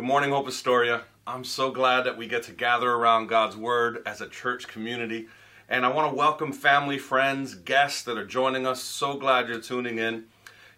Good 0.00 0.06
morning, 0.06 0.30
Hope 0.30 0.48
Astoria. 0.48 1.02
I'm 1.26 1.44
so 1.44 1.70
glad 1.70 2.06
that 2.06 2.16
we 2.16 2.26
get 2.26 2.44
to 2.44 2.52
gather 2.52 2.90
around 2.90 3.26
God's 3.26 3.54
Word 3.54 4.02
as 4.06 4.22
a 4.22 4.28
church 4.28 4.66
community. 4.66 5.28
And 5.68 5.84
I 5.84 5.90
want 5.90 6.10
to 6.10 6.16
welcome 6.16 6.54
family, 6.54 6.96
friends, 6.96 7.54
guests 7.54 8.02
that 8.04 8.16
are 8.16 8.24
joining 8.24 8.66
us. 8.66 8.82
So 8.82 9.18
glad 9.18 9.46
you're 9.46 9.60
tuning 9.60 9.98
in. 9.98 10.24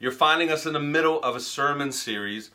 You're 0.00 0.10
finding 0.10 0.50
us 0.50 0.66
in 0.66 0.72
the 0.72 0.80
middle 0.80 1.22
of 1.22 1.36
a 1.36 1.40
sermon 1.40 1.92
series 1.92 2.50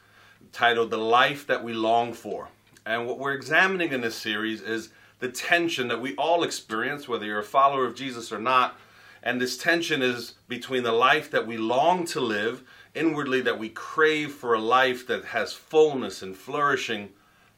titled 0.51 0.89
The 0.89 0.97
Life 0.97 1.47
That 1.47 1.63
We 1.63 1.71
Long 1.71 2.11
For. 2.11 2.49
And 2.85 3.07
what 3.07 3.17
we're 3.17 3.31
examining 3.31 3.93
in 3.93 4.01
this 4.01 4.17
series 4.17 4.59
is 4.59 4.89
the 5.19 5.29
tension 5.29 5.87
that 5.87 6.01
we 6.01 6.17
all 6.17 6.43
experience, 6.43 7.07
whether 7.07 7.25
you're 7.25 7.39
a 7.39 7.43
follower 7.43 7.85
of 7.85 7.95
Jesus 7.95 8.29
or 8.29 8.39
not. 8.39 8.77
And 9.23 9.39
this 9.39 9.57
tension 9.57 10.01
is 10.01 10.33
between 10.49 10.83
the 10.83 10.91
life 10.91 11.31
that 11.31 11.47
we 11.47 11.55
long 11.55 12.03
to 12.07 12.19
live, 12.19 12.63
inwardly, 12.97 13.41
that 13.41 13.59
we 13.59 13.69
crave 13.69 14.31
for 14.33 14.53
a 14.53 14.59
life 14.59 15.05
that 15.07 15.25
has 15.25 15.53
fullness 15.53 16.21
and 16.21 16.35
flourishing, 16.35 17.09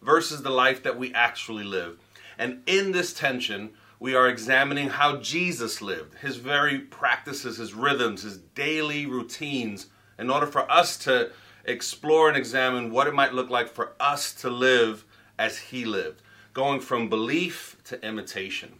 versus 0.01 0.41
the 0.43 0.49
life 0.49 0.83
that 0.83 0.97
we 0.97 1.13
actually 1.13 1.63
live. 1.63 1.97
And 2.37 2.61
in 2.65 2.91
this 2.91 3.13
tension, 3.13 3.71
we 3.99 4.15
are 4.15 4.29
examining 4.29 4.89
how 4.89 5.17
Jesus 5.17 5.81
lived, 5.81 6.19
his 6.19 6.37
very 6.37 6.79
practices, 6.79 7.57
his 7.57 7.73
rhythms, 7.73 8.21
his 8.23 8.37
daily 8.37 9.05
routines, 9.05 9.87
in 10.17 10.29
order 10.29 10.47
for 10.47 10.69
us 10.71 10.97
to 10.99 11.31
explore 11.65 12.29
and 12.29 12.37
examine 12.37 12.91
what 12.91 13.07
it 13.07 13.13
might 13.13 13.33
look 13.33 13.49
like 13.49 13.67
for 13.67 13.91
us 13.99 14.33
to 14.35 14.49
live 14.49 15.03
as 15.37 15.57
he 15.57 15.83
lived, 15.85 16.21
going 16.53 16.79
from 16.79 17.09
belief 17.09 17.75
to 17.83 18.01
imitation. 18.05 18.78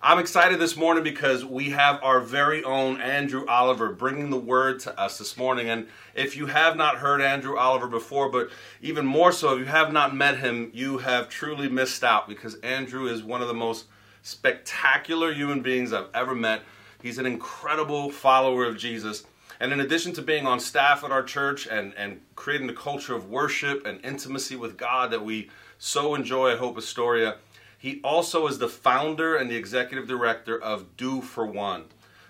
I'm 0.00 0.20
excited 0.20 0.60
this 0.60 0.76
morning 0.76 1.02
because 1.02 1.44
we 1.44 1.70
have 1.70 2.00
our 2.04 2.20
very 2.20 2.62
own 2.62 3.00
Andrew 3.00 3.44
Oliver 3.46 3.90
bringing 3.90 4.30
the 4.30 4.38
word 4.38 4.78
to 4.80 4.96
us 4.96 5.18
this 5.18 5.36
morning. 5.36 5.68
And 5.68 5.88
if 6.14 6.36
you 6.36 6.46
have 6.46 6.76
not 6.76 6.98
heard 6.98 7.20
Andrew 7.20 7.58
Oliver 7.58 7.88
before, 7.88 8.30
but 8.30 8.48
even 8.80 9.04
more 9.04 9.32
so, 9.32 9.54
if 9.54 9.58
you 9.58 9.64
have 9.64 9.92
not 9.92 10.14
met 10.14 10.38
him, 10.38 10.70
you 10.72 10.98
have 10.98 11.28
truly 11.28 11.68
missed 11.68 12.04
out 12.04 12.28
because 12.28 12.54
Andrew 12.60 13.08
is 13.08 13.24
one 13.24 13.42
of 13.42 13.48
the 13.48 13.54
most 13.54 13.86
spectacular 14.22 15.32
human 15.32 15.62
beings 15.62 15.92
I've 15.92 16.10
ever 16.14 16.34
met. 16.34 16.62
He's 17.02 17.18
an 17.18 17.26
incredible 17.26 18.12
follower 18.12 18.66
of 18.66 18.78
Jesus. 18.78 19.24
And 19.58 19.72
in 19.72 19.80
addition 19.80 20.12
to 20.12 20.22
being 20.22 20.46
on 20.46 20.60
staff 20.60 21.02
at 21.02 21.10
our 21.10 21.24
church 21.24 21.66
and, 21.66 21.92
and 21.96 22.20
creating 22.36 22.68
the 22.68 22.72
culture 22.72 23.16
of 23.16 23.30
worship 23.30 23.84
and 23.84 23.98
intimacy 24.04 24.54
with 24.54 24.76
God 24.76 25.10
that 25.10 25.24
we 25.24 25.50
so 25.76 26.14
enjoy 26.14 26.52
at 26.52 26.58
Hope 26.58 26.78
Astoria, 26.78 27.38
he 27.78 28.00
also 28.02 28.48
is 28.48 28.58
the 28.58 28.68
founder 28.68 29.36
and 29.36 29.48
the 29.48 29.56
executive 29.56 30.08
director 30.08 30.60
of 30.60 30.96
Do 30.96 31.22
for 31.22 31.46
One. 31.46 31.84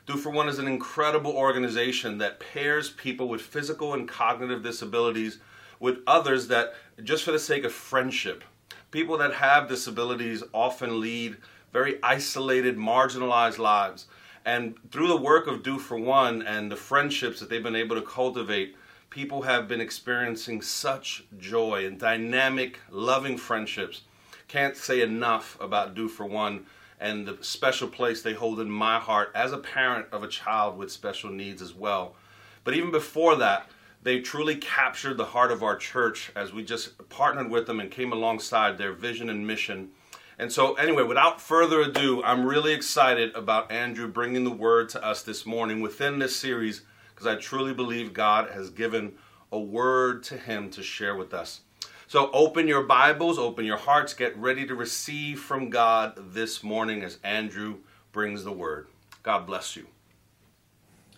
Do 0.05 0.19
for 0.19 0.29
One 0.29 0.47
is 0.47 0.59
an 0.59 0.69
incredible 0.69 1.33
organization 1.33 2.19
that 2.19 2.39
pairs 2.39 2.91
people 2.91 3.29
with 3.29 3.41
physical 3.41 3.95
and 3.95 4.07
cognitive 4.07 4.63
disabilities 4.63 5.39
with 5.81 6.01
others 6.07 6.49
that, 6.49 6.75
just 7.03 7.25
for 7.25 7.33
the 7.33 7.39
sake 7.39 7.65
of 7.65 7.73
friendship, 7.73 8.45
people 8.91 9.17
that 9.19 9.33
have 9.33 9.69
disabilities 9.69 10.43
often 10.53 11.01
lead 11.01 11.39
very 11.73 11.99
isolated, 12.03 12.77
marginalized 12.77 13.59
lives. 13.59 14.07
And 14.45 14.77
through 14.91 15.09
the 15.09 15.17
work 15.17 15.47
of 15.47 15.63
Do 15.63 15.79
for 15.79 15.99
One 15.99 16.43
and 16.43 16.71
the 16.71 16.77
friendships 16.77 17.41
that 17.41 17.49
they've 17.49 17.63
been 17.63 17.75
able 17.75 17.97
to 17.97 18.03
cultivate, 18.03 18.77
people 19.09 19.43
have 19.43 19.67
been 19.67 19.81
experiencing 19.81 20.61
such 20.61 21.25
joy 21.39 21.87
and 21.87 21.99
dynamic, 21.99 22.81
loving 22.91 23.39
friendships 23.39 24.03
can't 24.49 24.77
say 24.77 25.03
enough 25.03 25.57
about 25.61 25.95
Do 25.95 26.09
for 26.09 26.25
One 26.27 26.67
and 26.99 27.27
the 27.27 27.39
special 27.43 27.87
place 27.87 28.23
they 28.23 28.33
hold 28.33 28.59
in 28.59 28.71
my 28.71 28.99
heart 28.99 29.31
as 29.35 29.53
a 29.53 29.59
parent 29.59 30.07
of 30.11 30.23
a 30.23 30.29
child 30.29 30.77
with 30.77 30.91
special 30.91 31.31
needs 31.31 31.63
as 31.63 31.75
well. 31.75 32.17
But 32.65 32.75
even 32.75 32.91
before 32.91 33.37
that, 33.37 33.71
they 34.03 34.21
truly 34.21 34.57
captured 34.57 35.17
the 35.17 35.27
heart 35.27 35.53
of 35.53 35.63
our 35.63 35.77
church 35.77 36.33
as 36.35 36.53
we 36.53 36.65
just 36.65 37.09
partnered 37.09 37.51
with 37.51 37.67
them 37.67 37.79
and 37.79 37.91
came 37.91 38.13
alongside 38.13 38.79
their 38.79 38.93
vision 38.93 39.29
and 39.29 39.47
mission. 39.47 39.91
And 40.39 40.53
so, 40.53 40.75
anyway, 40.75 41.03
without 41.03 41.41
further 41.41 41.81
ado, 41.83 42.23
I'm 42.23 42.47
really 42.47 42.73
excited 42.73 43.35
about 43.35 43.73
Andrew 43.73 44.09
bringing 44.09 44.45
the 44.45 44.51
word 44.51 44.89
to 44.91 45.05
us 45.05 45.23
this 45.23 45.45
morning 45.45 45.81
within 45.81 46.19
this 46.19 46.37
series 46.37 46.83
because 47.11 47.27
I 47.27 47.37
truly 47.37 47.75
believe 47.75 48.13
God 48.13 48.51
has 48.51 48.71
given 48.71 49.15
a 49.51 49.59
word 49.59 50.23
to 50.25 50.37
him 50.37 50.71
to 50.71 50.83
share 50.83 51.17
with 51.17 51.35
us. 51.35 51.61
So 52.09 52.31
open 52.33 52.67
your 52.67 52.85
Bibles, 52.85 53.39
open 53.39 53.67
your 53.67 53.77
hearts, 53.77 54.15
get 54.15 54.35
ready 54.39 54.67
to 54.67 54.75
receive 54.75 55.41
from 55.41 55.69
God 55.69 56.33
this 56.33 56.63
morning 56.63 57.03
as 57.03 57.19
Andrew 57.23 57.81
brings 58.13 58.45
the 58.45 58.51
word. 58.51 58.87
God 59.23 59.47
bless 59.47 59.77
you. 59.77 59.89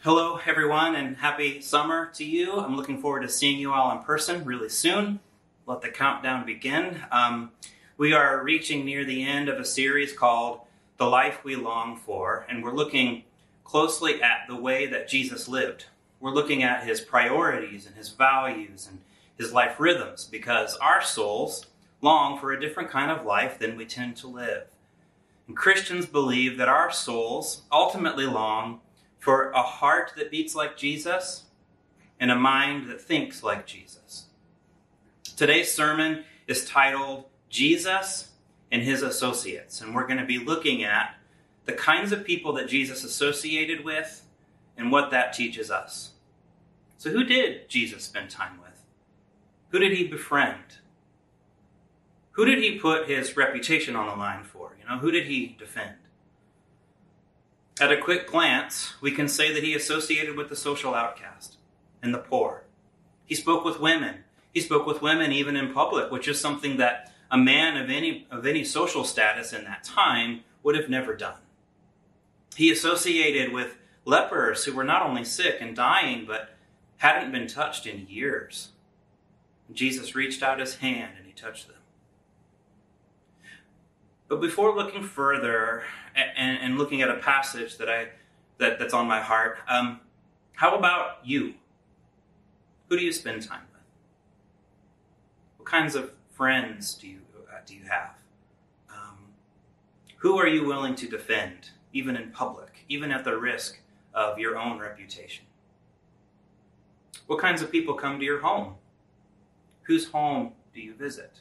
Hello, 0.00 0.40
everyone, 0.44 0.96
and 0.96 1.18
happy 1.18 1.60
summer 1.60 2.10
to 2.14 2.24
you. 2.24 2.58
I'm 2.58 2.76
looking 2.76 3.00
forward 3.00 3.20
to 3.20 3.28
seeing 3.28 3.60
you 3.60 3.72
all 3.72 3.96
in 3.96 4.02
person 4.02 4.44
really 4.44 4.68
soon. 4.68 5.20
Let 5.64 5.80
the 5.80 5.90
countdown 5.90 6.44
begin. 6.44 7.00
Um, 7.12 7.52
we 7.96 8.12
are 8.12 8.42
reaching 8.42 8.84
near 8.84 9.04
the 9.04 9.22
end 9.22 9.48
of 9.48 9.60
a 9.60 9.64
series 9.64 10.12
called 10.12 10.62
The 10.96 11.06
Life 11.06 11.44
We 11.44 11.54
Long 11.54 11.98
For, 11.98 12.44
and 12.48 12.64
we're 12.64 12.74
looking 12.74 13.22
closely 13.62 14.20
at 14.20 14.48
the 14.48 14.56
way 14.56 14.86
that 14.86 15.06
Jesus 15.06 15.46
lived. 15.46 15.84
We're 16.18 16.32
looking 16.32 16.64
at 16.64 16.82
his 16.82 17.00
priorities 17.00 17.86
and 17.86 17.94
his 17.94 18.08
values 18.08 18.88
and 18.90 18.98
his 19.40 19.54
life 19.54 19.80
rhythms 19.80 20.26
because 20.26 20.76
our 20.76 21.00
souls 21.00 21.64
long 22.02 22.38
for 22.38 22.52
a 22.52 22.60
different 22.60 22.90
kind 22.90 23.10
of 23.10 23.24
life 23.24 23.58
than 23.58 23.74
we 23.74 23.86
tend 23.86 24.14
to 24.14 24.28
live. 24.28 24.66
And 25.48 25.56
Christians 25.56 26.04
believe 26.04 26.58
that 26.58 26.68
our 26.68 26.92
souls 26.92 27.62
ultimately 27.72 28.26
long 28.26 28.80
for 29.18 29.48
a 29.50 29.62
heart 29.62 30.12
that 30.16 30.30
beats 30.30 30.54
like 30.54 30.76
Jesus 30.76 31.44
and 32.20 32.30
a 32.30 32.36
mind 32.36 32.90
that 32.90 33.00
thinks 33.00 33.42
like 33.42 33.66
Jesus. 33.66 34.26
Today's 35.36 35.72
sermon 35.72 36.24
is 36.46 36.66
titled 36.66 37.24
Jesus 37.48 38.32
and 38.70 38.82
His 38.82 39.02
Associates, 39.02 39.80
and 39.80 39.94
we're 39.94 40.06
going 40.06 40.20
to 40.20 40.26
be 40.26 40.38
looking 40.38 40.84
at 40.84 41.14
the 41.64 41.72
kinds 41.72 42.12
of 42.12 42.26
people 42.26 42.52
that 42.52 42.68
Jesus 42.68 43.04
associated 43.04 43.84
with 43.84 44.22
and 44.76 44.92
what 44.92 45.10
that 45.10 45.32
teaches 45.32 45.70
us. 45.70 46.10
So, 46.98 47.10
who 47.10 47.24
did 47.24 47.68
Jesus 47.70 48.04
spend 48.04 48.28
time? 48.28 48.59
Who 49.70 49.78
did 49.78 49.96
he 49.96 50.06
befriend? 50.06 50.78
Who 52.32 52.44
did 52.44 52.58
he 52.58 52.78
put 52.78 53.08
his 53.08 53.36
reputation 53.36 53.96
on 53.96 54.06
the 54.06 54.16
line 54.16 54.44
for? 54.44 54.76
You 54.80 54.88
know, 54.88 54.98
who 54.98 55.10
did 55.10 55.26
he 55.26 55.56
defend? 55.58 55.96
At 57.80 57.92
a 57.92 58.00
quick 58.00 58.26
glance, 58.26 58.94
we 59.00 59.10
can 59.10 59.28
say 59.28 59.52
that 59.52 59.62
he 59.62 59.74
associated 59.74 60.36
with 60.36 60.48
the 60.48 60.56
social 60.56 60.94
outcast 60.94 61.56
and 62.02 62.12
the 62.12 62.18
poor. 62.18 62.64
He 63.24 63.34
spoke 63.34 63.64
with 63.64 63.80
women. 63.80 64.24
He 64.52 64.60
spoke 64.60 64.86
with 64.86 65.02
women 65.02 65.32
even 65.32 65.56
in 65.56 65.72
public, 65.72 66.10
which 66.10 66.28
is 66.28 66.40
something 66.40 66.76
that 66.76 67.12
a 67.30 67.38
man 67.38 67.76
of 67.76 67.88
any 67.88 68.26
of 68.30 68.44
any 68.44 68.64
social 68.64 69.04
status 69.04 69.52
in 69.52 69.64
that 69.64 69.84
time 69.84 70.40
would 70.62 70.76
have 70.76 70.88
never 70.88 71.14
done. 71.14 71.38
He 72.56 72.72
associated 72.72 73.52
with 73.52 73.78
lepers 74.04 74.64
who 74.64 74.74
were 74.74 74.84
not 74.84 75.02
only 75.02 75.24
sick 75.24 75.58
and 75.60 75.76
dying, 75.76 76.24
but 76.26 76.56
hadn't 76.96 77.32
been 77.32 77.46
touched 77.46 77.86
in 77.86 78.08
years. 78.08 78.69
Jesus 79.72 80.14
reached 80.14 80.42
out 80.42 80.58
his 80.58 80.76
hand 80.76 81.12
and 81.16 81.26
he 81.26 81.32
touched 81.32 81.68
them. 81.68 81.76
But 84.28 84.40
before 84.40 84.74
looking 84.76 85.02
further 85.02 85.82
and, 86.14 86.58
and 86.58 86.78
looking 86.78 87.02
at 87.02 87.10
a 87.10 87.16
passage 87.16 87.78
that 87.78 87.88
I 87.88 88.08
that, 88.58 88.78
that's 88.78 88.94
on 88.94 89.08
my 89.08 89.20
heart, 89.20 89.58
um, 89.68 90.00
how 90.52 90.76
about 90.76 91.18
you? 91.24 91.54
Who 92.88 92.96
do 92.96 93.04
you 93.04 93.12
spend 93.12 93.42
time 93.42 93.62
with? 93.72 93.82
What 95.56 95.66
kinds 95.66 95.94
of 95.94 96.12
friends 96.30 96.94
do 96.94 97.08
you 97.08 97.20
uh, 97.50 97.58
do 97.66 97.74
you 97.74 97.84
have? 97.88 98.10
Um, 98.88 99.18
who 100.18 100.38
are 100.38 100.46
you 100.46 100.64
willing 100.64 100.94
to 100.96 101.08
defend, 101.08 101.70
even 101.92 102.16
in 102.16 102.30
public, 102.30 102.84
even 102.88 103.10
at 103.10 103.24
the 103.24 103.36
risk 103.36 103.80
of 104.14 104.38
your 104.38 104.58
own 104.58 104.78
reputation? 104.78 105.44
What 107.26 107.40
kinds 107.40 107.62
of 107.62 107.72
people 107.72 107.94
come 107.94 108.18
to 108.18 108.24
your 108.24 108.40
home? 108.40 108.74
Whose 109.90 110.06
home 110.10 110.52
do 110.72 110.80
you 110.80 110.94
visit? 110.94 111.40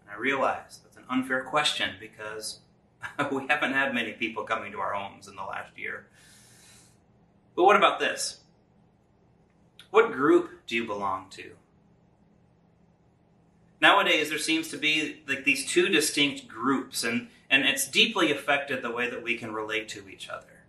And 0.00 0.10
I 0.14 0.20
realize 0.20 0.78
that's 0.84 0.96
an 0.96 1.02
unfair 1.10 1.42
question 1.42 1.96
because 1.98 2.60
we 3.32 3.48
haven't 3.48 3.72
had 3.72 3.92
many 3.92 4.12
people 4.12 4.44
coming 4.44 4.70
to 4.70 4.78
our 4.78 4.94
homes 4.94 5.26
in 5.26 5.34
the 5.34 5.42
last 5.42 5.76
year. 5.76 6.06
But 7.56 7.64
what 7.64 7.74
about 7.74 7.98
this? 7.98 8.42
What 9.90 10.12
group 10.12 10.64
do 10.68 10.76
you 10.76 10.86
belong 10.86 11.26
to? 11.30 11.56
Nowadays, 13.80 14.28
there 14.28 14.38
seems 14.38 14.68
to 14.68 14.76
be 14.76 15.16
like 15.26 15.42
these 15.42 15.66
two 15.66 15.88
distinct 15.88 16.46
groups, 16.46 17.02
and, 17.02 17.26
and 17.50 17.64
it's 17.64 17.90
deeply 17.90 18.30
affected 18.30 18.80
the 18.80 18.92
way 18.92 19.10
that 19.10 19.24
we 19.24 19.36
can 19.36 19.52
relate 19.52 19.88
to 19.88 20.08
each 20.08 20.28
other. 20.28 20.62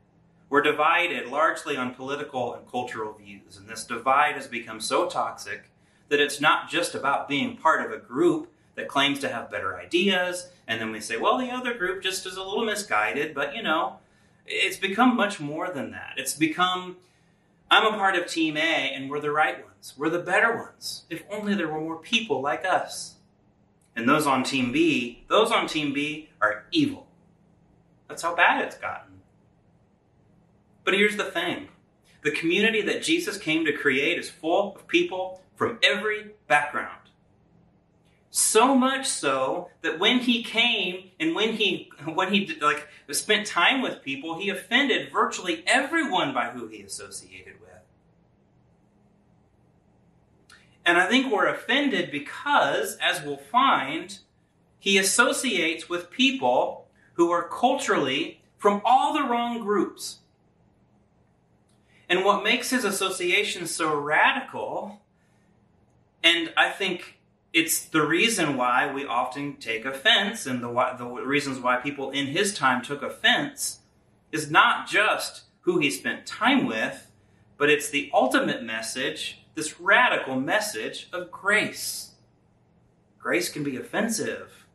We're 0.50 0.64
divided 0.64 1.28
largely 1.28 1.78
on 1.78 1.94
political 1.94 2.56
and 2.56 2.68
cultural 2.68 3.14
views, 3.14 3.56
and 3.56 3.70
this 3.70 3.84
divide 3.84 4.34
has 4.34 4.48
become 4.48 4.82
so 4.82 5.08
toxic 5.08 5.71
that 6.12 6.20
it's 6.20 6.42
not 6.42 6.70
just 6.70 6.94
about 6.94 7.30
being 7.30 7.56
part 7.56 7.84
of 7.86 7.92
a 7.92 7.98
group 7.98 8.52
that 8.76 8.90
claims 8.90 9.20
to 9.20 9.30
have 9.30 9.50
better 9.50 9.78
ideas, 9.78 10.50
and 10.68 10.80
then 10.80 10.92
we 10.92 11.00
say, 11.00 11.16
well, 11.16 11.38
the 11.38 11.50
other 11.50 11.74
group 11.74 12.04
just 12.04 12.26
is 12.26 12.36
a 12.36 12.44
little 12.44 12.66
misguided, 12.66 13.34
but 13.34 13.56
you 13.56 13.64
know, 13.64 13.98
it's 14.46 14.78
become 14.78 15.16
much 15.16 15.40
more 15.40 15.70
than 15.70 15.92
that. 15.92 16.16
It's 16.18 16.36
become 16.36 16.98
I'm 17.72 17.94
a 17.94 17.98
part 17.98 18.18
of 18.18 18.28
Team 18.28 18.58
A, 18.58 18.60
and 18.60 19.10
we're 19.10 19.22
the 19.22 19.32
right 19.32 19.64
ones. 19.64 19.94
We're 19.98 20.10
the 20.10 20.20
better 20.20 20.58
ones. 20.58 21.06
If 21.10 21.24
only 21.32 21.56
there 21.56 21.70
were 21.70 21.80
more 21.80 22.00
people 22.00 22.42
like 22.42 22.66
us. 22.66 23.16
And 23.96 24.10
those 24.10 24.28
on 24.28 24.44
Team 24.44 24.74
B, 24.74 25.24
those 25.30 25.52
on 25.52 25.68
Team 25.68 25.94
B 25.94 26.30
are 26.42 26.66
evil. 26.72 27.08
That's 28.10 28.24
how 28.24 28.36
bad 28.36 28.66
it's 28.66 28.76
gotten. 28.76 29.22
But 30.84 30.96
here's 30.96 31.16
the 31.16 31.24
thing 31.24 31.70
the 32.24 32.32
community 32.32 32.82
that 32.82 33.04
Jesus 33.04 33.38
came 33.38 33.66
to 33.66 33.72
create 33.72 34.20
is 34.20 34.30
full 34.30 34.76
of 34.76 34.86
people 34.90 35.42
from 35.62 35.78
every 35.84 36.32
background. 36.48 37.12
So 38.32 38.74
much 38.74 39.06
so 39.06 39.70
that 39.84 40.00
when 40.00 40.18
he 40.18 40.42
came 40.42 41.12
and 41.20 41.36
when 41.36 41.54
he 41.54 41.92
when 42.04 42.34
he 42.34 42.58
like 42.60 42.88
spent 43.12 43.46
time 43.46 43.84
with 43.84 44.02
people, 44.02 44.40
he 44.40 44.50
offended 44.50 45.12
virtually 45.12 45.64
everyone 45.68 46.34
by 46.34 46.46
who 46.46 46.68
he 46.68 46.82
associated 46.82 47.62
with. 47.62 47.70
And 50.84 50.98
I 50.98 51.06
think 51.06 51.32
we're 51.32 51.48
offended 51.48 52.10
because, 52.10 52.98
as 53.00 53.22
we'll 53.22 53.38
find, 53.38 54.18
he 54.80 54.98
associates 54.98 55.88
with 55.88 56.10
people 56.10 56.88
who 57.14 57.30
are 57.30 57.48
culturally 57.48 58.42
from 58.58 58.82
all 58.84 59.14
the 59.14 59.30
wrong 59.30 59.60
groups. 59.60 60.22
And 62.10 62.26
what 62.26 62.44
makes 62.44 62.72
his 62.72 62.84
association 62.84 63.68
so 63.68 63.96
radical, 63.96 65.01
and 66.24 66.54
I 66.56 66.70
think 66.70 67.20
it's 67.54 67.86
the 67.86 68.06
reason 68.06 68.56
why 68.56 68.92
we 68.92 69.06
often 69.06 69.58
take 69.58 69.86
offense, 69.86 70.46
and 70.46 70.64
the, 70.64 70.96
the 70.98 71.06
reasons 71.06 71.60
why 71.60 71.78
people 71.78 72.12
in 72.12 72.28
his 72.28 72.54
time 72.54 72.82
took 72.82 73.02
offense, 73.02 73.80
is 74.32 74.50
not 74.50 74.88
just 74.88 75.44
who 75.62 75.80
he 75.80 75.90
spent 75.90 76.26
time 76.26 76.66
with, 76.66 77.12
but 77.58 77.70
it's 77.70 77.90
the 77.90 78.10
ultimate 78.14 78.64
message 78.64 79.42
this 79.56 79.80
radical 79.80 80.40
message 80.40 81.10
of 81.12 81.32
grace. 81.32 82.12
Grace 83.20 83.50
can 83.50 83.64
be 83.64 83.78
offensive. 83.78 84.66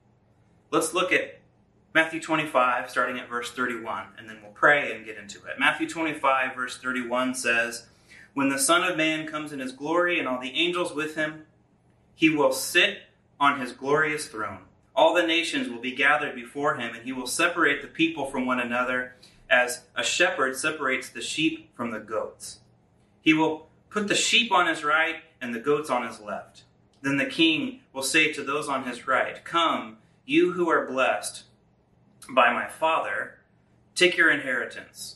Let's 0.70 0.94
look 0.94 1.12
at 1.12 1.40
Matthew 1.94 2.20
25, 2.20 2.90
starting 2.90 3.18
at 3.18 3.28
verse 3.28 3.50
31, 3.52 4.04
and 4.18 4.28
then 4.28 4.38
we'll 4.42 4.52
pray 4.52 4.94
and 4.94 5.04
get 5.04 5.16
into 5.16 5.38
it. 5.38 5.58
Matthew 5.58 5.88
25, 5.88 6.54
verse 6.54 6.78
31 6.78 7.34
says, 7.34 7.86
When 8.36 8.50
the 8.50 8.58
Son 8.58 8.84
of 8.84 8.96
Man 8.96 9.26
comes 9.26 9.52
in 9.52 9.60
his 9.60 9.72
glory 9.72 10.18
and 10.18 10.28
all 10.28 10.38
the 10.38 10.54
angels 10.54 10.92
with 10.92 11.14
him, 11.14 11.46
he 12.14 12.28
will 12.28 12.52
sit 12.52 12.98
on 13.40 13.60
his 13.60 13.72
glorious 13.72 14.28
throne. 14.28 14.60
All 14.94 15.14
the 15.14 15.26
nations 15.26 15.68
will 15.68 15.80
be 15.80 15.94
gathered 15.94 16.34
before 16.34 16.76
him, 16.76 16.94
and 16.94 17.04
he 17.04 17.12
will 17.12 17.26
separate 17.26 17.82
the 17.82 17.88
people 17.88 18.26
from 18.26 18.46
one 18.46 18.60
another 18.60 19.14
as 19.48 19.84
a 19.94 20.02
shepherd 20.02 20.56
separates 20.56 21.08
the 21.08 21.20
sheep 21.20 21.74
from 21.74 21.90
the 21.90 21.98
goats. 21.98 22.60
He 23.20 23.34
will 23.34 23.66
Put 23.96 24.08
the 24.08 24.14
sheep 24.14 24.52
on 24.52 24.66
his 24.66 24.84
right 24.84 25.22
and 25.40 25.54
the 25.54 25.58
goats 25.58 25.88
on 25.88 26.06
his 26.06 26.20
left. 26.20 26.64
Then 27.00 27.16
the 27.16 27.24
king 27.24 27.80
will 27.94 28.02
say 28.02 28.30
to 28.30 28.42
those 28.42 28.68
on 28.68 28.84
his 28.84 29.06
right, 29.06 29.42
Come, 29.42 29.96
you 30.26 30.52
who 30.52 30.68
are 30.68 30.84
blessed 30.84 31.44
by 32.28 32.52
my 32.52 32.68
Father, 32.68 33.38
take 33.94 34.18
your 34.18 34.30
inheritance. 34.30 35.15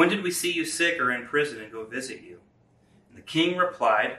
When 0.00 0.08
did 0.08 0.22
we 0.22 0.30
see 0.30 0.50
you 0.50 0.64
sick 0.64 0.98
or 0.98 1.12
in 1.12 1.26
prison 1.26 1.60
and 1.60 1.70
go 1.70 1.84
visit 1.84 2.22
you? 2.22 2.38
And 3.10 3.18
the 3.18 3.22
king 3.22 3.58
replied, 3.58 4.16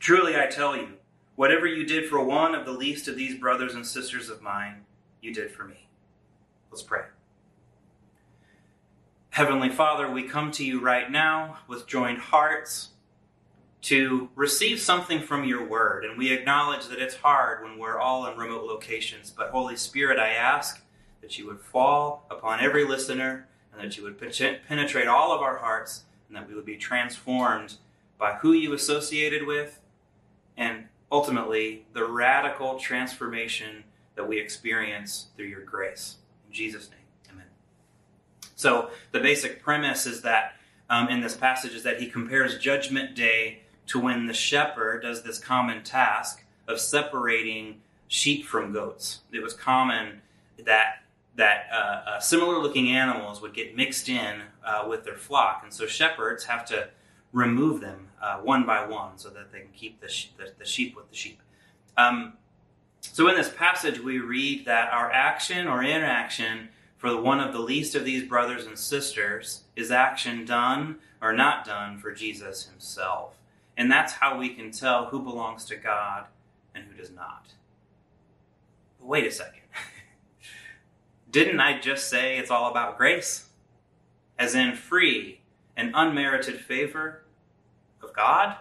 Truly 0.00 0.36
I 0.36 0.46
tell 0.46 0.76
you, 0.76 0.94
whatever 1.36 1.64
you 1.64 1.86
did 1.86 2.08
for 2.08 2.20
one 2.20 2.56
of 2.56 2.66
the 2.66 2.72
least 2.72 3.06
of 3.06 3.14
these 3.14 3.38
brothers 3.38 3.76
and 3.76 3.86
sisters 3.86 4.28
of 4.28 4.42
mine, 4.42 4.78
you 5.20 5.32
did 5.32 5.52
for 5.52 5.62
me. 5.62 5.86
Let's 6.72 6.82
pray. 6.82 7.02
Heavenly 9.30 9.68
Father, 9.68 10.10
we 10.10 10.24
come 10.24 10.50
to 10.50 10.64
you 10.64 10.80
right 10.80 11.08
now 11.08 11.58
with 11.68 11.86
joined 11.86 12.18
hearts 12.18 12.88
to 13.82 14.28
receive 14.34 14.80
something 14.80 15.20
from 15.20 15.44
your 15.44 15.64
word. 15.64 16.04
And 16.04 16.18
we 16.18 16.32
acknowledge 16.32 16.88
that 16.88 16.98
it's 16.98 17.14
hard 17.14 17.62
when 17.62 17.78
we're 17.78 18.00
all 18.00 18.26
in 18.26 18.36
remote 18.36 18.64
locations. 18.64 19.30
But 19.30 19.50
Holy 19.50 19.76
Spirit, 19.76 20.18
I 20.18 20.30
ask 20.30 20.82
that 21.20 21.38
you 21.38 21.46
would 21.46 21.60
fall 21.60 22.26
upon 22.28 22.58
every 22.58 22.84
listener 22.84 23.46
and 23.72 23.82
that 23.82 23.96
you 23.96 24.02
would 24.02 24.18
penetrate 24.18 25.06
all 25.06 25.32
of 25.32 25.40
our 25.40 25.58
hearts 25.58 26.04
and 26.28 26.36
that 26.36 26.48
we 26.48 26.54
would 26.54 26.64
be 26.64 26.76
transformed 26.76 27.74
by 28.18 28.34
who 28.34 28.52
you 28.52 28.72
associated 28.72 29.46
with 29.46 29.80
and 30.56 30.84
ultimately 31.10 31.86
the 31.92 32.04
radical 32.04 32.78
transformation 32.78 33.84
that 34.14 34.28
we 34.28 34.38
experience 34.38 35.28
through 35.36 35.46
your 35.46 35.64
grace. 35.64 36.16
In 36.46 36.54
Jesus' 36.54 36.90
name. 36.90 37.32
Amen. 37.32 37.46
So 38.56 38.90
the 39.12 39.20
basic 39.20 39.62
premise 39.62 40.06
is 40.06 40.22
that 40.22 40.54
um, 40.88 41.08
in 41.08 41.20
this 41.20 41.36
passage 41.36 41.74
is 41.74 41.82
that 41.84 42.00
he 42.00 42.08
compares 42.08 42.58
Judgment 42.58 43.14
Day 43.14 43.60
to 43.86 43.98
when 43.98 44.26
the 44.26 44.34
shepherd 44.34 45.02
does 45.02 45.22
this 45.22 45.38
common 45.38 45.82
task 45.82 46.44
of 46.68 46.78
separating 46.78 47.80
sheep 48.08 48.44
from 48.44 48.72
goats. 48.72 49.20
It 49.32 49.42
was 49.42 49.54
common 49.54 50.20
that 50.64 51.02
that 51.40 51.68
uh, 51.72 51.76
uh, 51.76 52.20
similar 52.20 52.58
looking 52.58 52.90
animals 52.90 53.40
would 53.40 53.54
get 53.54 53.74
mixed 53.74 54.10
in 54.10 54.42
uh, 54.62 54.84
with 54.86 55.04
their 55.04 55.16
flock, 55.16 55.62
and 55.62 55.72
so 55.72 55.86
shepherds 55.86 56.44
have 56.44 56.66
to 56.66 56.88
remove 57.32 57.80
them 57.80 58.08
uh, 58.20 58.36
one 58.38 58.66
by 58.66 58.86
one 58.86 59.16
so 59.16 59.30
that 59.30 59.50
they 59.50 59.60
can 59.60 59.70
keep 59.74 60.00
the, 60.00 60.08
sh- 60.08 60.28
the, 60.36 60.52
the 60.58 60.64
sheep 60.66 60.94
with 60.94 61.08
the 61.08 61.16
sheep. 61.16 61.40
Um, 61.96 62.34
so 63.00 63.26
in 63.28 63.36
this 63.36 63.48
passage, 63.48 64.00
we 64.00 64.18
read 64.18 64.66
that 64.66 64.92
our 64.92 65.10
action 65.10 65.66
or 65.66 65.82
inaction 65.82 66.68
for 66.98 67.18
one 67.18 67.40
of 67.40 67.54
the 67.54 67.58
least 67.58 67.94
of 67.94 68.04
these 68.04 68.22
brothers 68.22 68.66
and 68.66 68.78
sisters 68.78 69.64
is 69.74 69.90
action 69.90 70.44
done 70.44 70.96
or 71.22 71.32
not 71.32 71.64
done 71.64 71.96
for 71.96 72.12
Jesus 72.12 72.66
himself. 72.66 73.38
And 73.78 73.90
that's 73.90 74.12
how 74.12 74.36
we 74.36 74.50
can 74.50 74.70
tell 74.72 75.06
who 75.06 75.20
belongs 75.20 75.64
to 75.66 75.76
God 75.76 76.26
and 76.74 76.84
who 76.84 76.94
does 77.00 77.10
not. 77.10 77.46
But 78.98 79.08
wait 79.08 79.26
a 79.26 79.30
second. 79.30 79.62
Didn't 81.30 81.60
I 81.60 81.78
just 81.78 82.08
say 82.08 82.38
it's 82.38 82.50
all 82.50 82.70
about 82.70 82.98
grace? 82.98 83.48
As 84.38 84.54
in 84.54 84.74
free 84.74 85.40
and 85.76 85.92
unmerited 85.94 86.60
favor 86.60 87.22
of 88.02 88.12
God? 88.14 88.56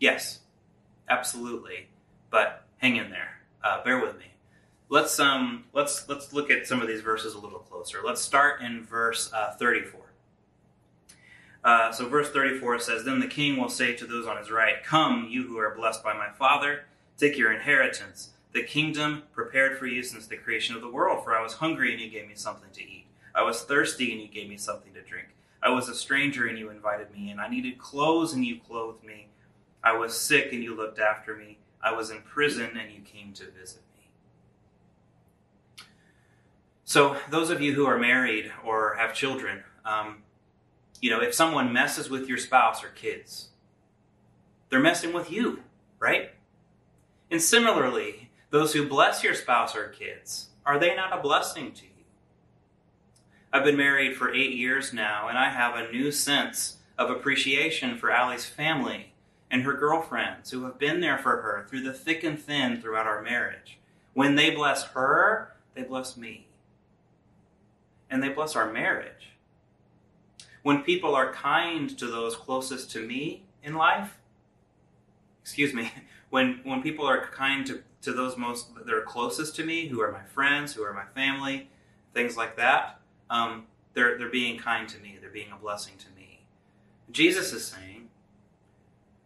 Yes, 0.00 0.40
absolutely. 1.08 1.88
But 2.30 2.64
hang 2.78 2.96
in 2.96 3.10
there. 3.10 3.40
Uh, 3.62 3.84
bear 3.84 4.00
with 4.00 4.18
me 4.18 4.32
let's 4.92 5.18
um 5.18 5.64
let's 5.72 6.06
let's 6.08 6.34
look 6.34 6.50
at 6.50 6.66
some 6.66 6.82
of 6.82 6.86
these 6.86 7.00
verses 7.00 7.34
a 7.34 7.38
little 7.38 7.58
closer. 7.58 8.00
Let's 8.04 8.20
start 8.20 8.60
in 8.60 8.84
verse 8.84 9.32
uh, 9.32 9.54
34. 9.58 10.00
Uh, 11.64 11.92
so 11.92 12.08
verse 12.08 12.28
34 12.30 12.80
says, 12.80 13.04
Then 13.04 13.20
the 13.20 13.28
king 13.28 13.56
will 13.56 13.68
say 13.68 13.94
to 13.94 14.04
those 14.04 14.26
on 14.26 14.36
his 14.36 14.50
right, 14.50 14.82
Come, 14.84 15.28
you 15.30 15.44
who 15.44 15.58
are 15.58 15.74
blessed 15.74 16.02
by 16.02 16.12
my 16.12 16.28
Father, 16.30 16.86
take 17.16 17.38
your 17.38 17.52
inheritance, 17.52 18.30
the 18.52 18.62
kingdom 18.62 19.24
prepared 19.32 19.78
for 19.78 19.86
you 19.86 20.02
since 20.02 20.26
the 20.26 20.36
creation 20.36 20.74
of 20.74 20.82
the 20.82 20.90
world. 20.90 21.24
For 21.24 21.36
I 21.36 21.42
was 21.42 21.54
hungry, 21.54 21.92
and 21.92 22.00
you 22.00 22.10
gave 22.10 22.28
me 22.28 22.34
something 22.34 22.70
to 22.72 22.82
eat. 22.82 23.06
I 23.34 23.42
was 23.42 23.62
thirsty, 23.62 24.12
and 24.12 24.20
you 24.20 24.28
gave 24.28 24.48
me 24.48 24.56
something 24.56 24.92
to 24.94 25.02
drink. 25.02 25.28
I 25.62 25.70
was 25.70 25.88
a 25.88 25.94
stranger, 25.94 26.46
and 26.46 26.58
you 26.58 26.70
invited 26.70 27.12
me 27.12 27.30
in. 27.30 27.38
I 27.38 27.48
needed 27.48 27.78
clothes, 27.78 28.32
and 28.32 28.44
you 28.44 28.58
clothed 28.60 29.04
me. 29.04 29.28
I 29.82 29.96
was 29.96 30.18
sick, 30.18 30.52
and 30.52 30.62
you 30.62 30.76
looked 30.76 30.98
after 30.98 31.36
me. 31.36 31.58
I 31.82 31.92
was 31.92 32.10
in 32.10 32.22
prison, 32.22 32.76
and 32.76 32.92
you 32.92 33.00
came 33.00 33.32
to 33.34 33.44
visit 33.50 33.82
me. 33.96 34.10
So, 36.84 37.16
those 37.30 37.48
of 37.48 37.60
you 37.60 37.72
who 37.72 37.86
are 37.86 37.98
married 37.98 38.52
or 38.64 38.96
have 38.96 39.14
children, 39.14 39.62
um, 39.84 40.22
you 41.00 41.10
know, 41.10 41.20
if 41.20 41.34
someone 41.34 41.72
messes 41.72 42.10
with 42.10 42.28
your 42.28 42.38
spouse 42.38 42.84
or 42.84 42.88
kids, 42.88 43.48
they're 44.68 44.80
messing 44.80 45.12
with 45.12 45.30
you, 45.30 45.62
right? 45.98 46.30
And 47.30 47.40
similarly, 47.40 48.21
those 48.52 48.74
who 48.74 48.86
bless 48.86 49.24
your 49.24 49.34
spouse 49.34 49.74
or 49.74 49.88
kids, 49.88 50.50
are 50.66 50.78
they 50.78 50.94
not 50.94 51.18
a 51.18 51.22
blessing 51.22 51.72
to 51.72 51.84
you? 51.84 52.04
I've 53.50 53.64
been 53.64 53.78
married 53.78 54.14
for 54.14 54.32
eight 54.32 54.52
years 54.52 54.92
now, 54.92 55.28
and 55.28 55.38
I 55.38 55.48
have 55.48 55.74
a 55.74 55.90
new 55.90 56.12
sense 56.12 56.76
of 56.98 57.10
appreciation 57.10 57.96
for 57.96 58.10
Allie's 58.10 58.44
family 58.44 59.14
and 59.50 59.62
her 59.62 59.72
girlfriends 59.72 60.50
who 60.50 60.64
have 60.64 60.78
been 60.78 61.00
there 61.00 61.16
for 61.16 61.40
her 61.40 61.66
through 61.68 61.82
the 61.82 61.94
thick 61.94 62.24
and 62.24 62.38
thin 62.38 62.80
throughout 62.80 63.06
our 63.06 63.22
marriage. 63.22 63.78
When 64.12 64.34
they 64.34 64.50
bless 64.50 64.84
her, 64.84 65.54
they 65.74 65.82
bless 65.82 66.16
me 66.18 66.46
and 68.10 68.22
they 68.22 68.28
bless 68.28 68.54
our 68.54 68.70
marriage. 68.70 69.30
when 70.62 70.82
people 70.82 71.14
are 71.14 71.32
kind 71.32 71.96
to 71.98 72.06
those 72.06 72.36
closest 72.36 72.90
to 72.92 73.00
me 73.00 73.42
in 73.62 73.74
life, 73.74 74.18
excuse 75.42 75.74
me, 75.74 75.90
when 76.32 76.60
when 76.64 76.82
people 76.82 77.06
are 77.06 77.26
kind 77.26 77.66
to, 77.66 77.82
to 78.00 78.10
those 78.10 78.38
most 78.38 78.74
that 78.74 78.94
are 78.94 79.02
closest 79.02 79.54
to 79.54 79.64
me, 79.64 79.88
who 79.88 80.00
are 80.00 80.10
my 80.10 80.24
friends, 80.24 80.72
who 80.72 80.82
are 80.82 80.94
my 80.94 81.04
family, 81.14 81.68
things 82.14 82.38
like 82.38 82.56
that, 82.56 82.98
um, 83.28 83.66
they're 83.92 84.16
they're 84.16 84.30
being 84.30 84.58
kind 84.58 84.88
to 84.88 84.98
me. 84.98 85.18
They're 85.20 85.30
being 85.30 85.52
a 85.52 85.60
blessing 85.60 85.92
to 85.98 86.06
me. 86.18 86.40
Jesus 87.10 87.52
is 87.52 87.66
saying, 87.66 88.08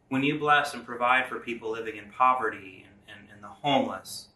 when 0.08 0.24
you 0.24 0.36
bless 0.36 0.74
and 0.74 0.84
provide 0.84 1.28
for 1.28 1.38
people 1.38 1.70
living 1.70 1.96
in 1.96 2.10
poverty 2.10 2.84
and, 2.84 3.16
and, 3.16 3.28
and 3.32 3.40
the 3.40 3.54
homeless, 3.62 4.30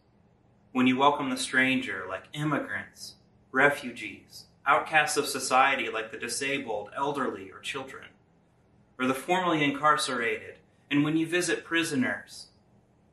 when 0.71 0.87
you 0.87 0.95
welcome 0.95 1.29
the 1.29 1.35
stranger 1.35 2.05
like 2.07 2.23
immigrants, 2.31 3.15
refugees, 3.51 4.45
outcasts 4.65 5.17
of 5.17 5.25
society 5.25 5.89
like 5.89 6.09
the 6.09 6.17
disabled, 6.17 6.89
elderly, 6.95 7.51
or 7.51 7.59
children, 7.59 8.05
or 8.97 9.07
the 9.07 9.13
formerly 9.13 9.61
incarcerated, 9.61 10.55
and 10.89 11.03
when 11.03 11.17
you 11.17 11.27
visit 11.27 11.65
prisoners, 11.65 12.47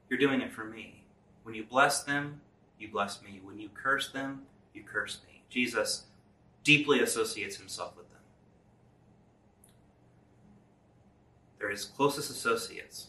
you're 0.08 0.18
doing 0.18 0.40
it 0.40 0.52
for 0.52 0.64
me. 0.64 1.04
When 1.42 1.54
you 1.54 1.64
bless 1.64 2.02
them, 2.02 2.40
you 2.78 2.88
bless 2.88 3.22
me. 3.22 3.40
When 3.42 3.58
you 3.58 3.68
curse 3.74 4.10
them, 4.10 4.42
you 4.74 4.82
curse 4.82 5.20
me. 5.26 5.42
Jesus 5.48 6.04
deeply 6.62 7.00
associates 7.00 7.56
himself 7.56 7.96
with 7.96 8.08
them. 8.10 8.20
They're 11.58 11.70
his 11.70 11.84
closest 11.84 12.30
associates. 12.30 13.08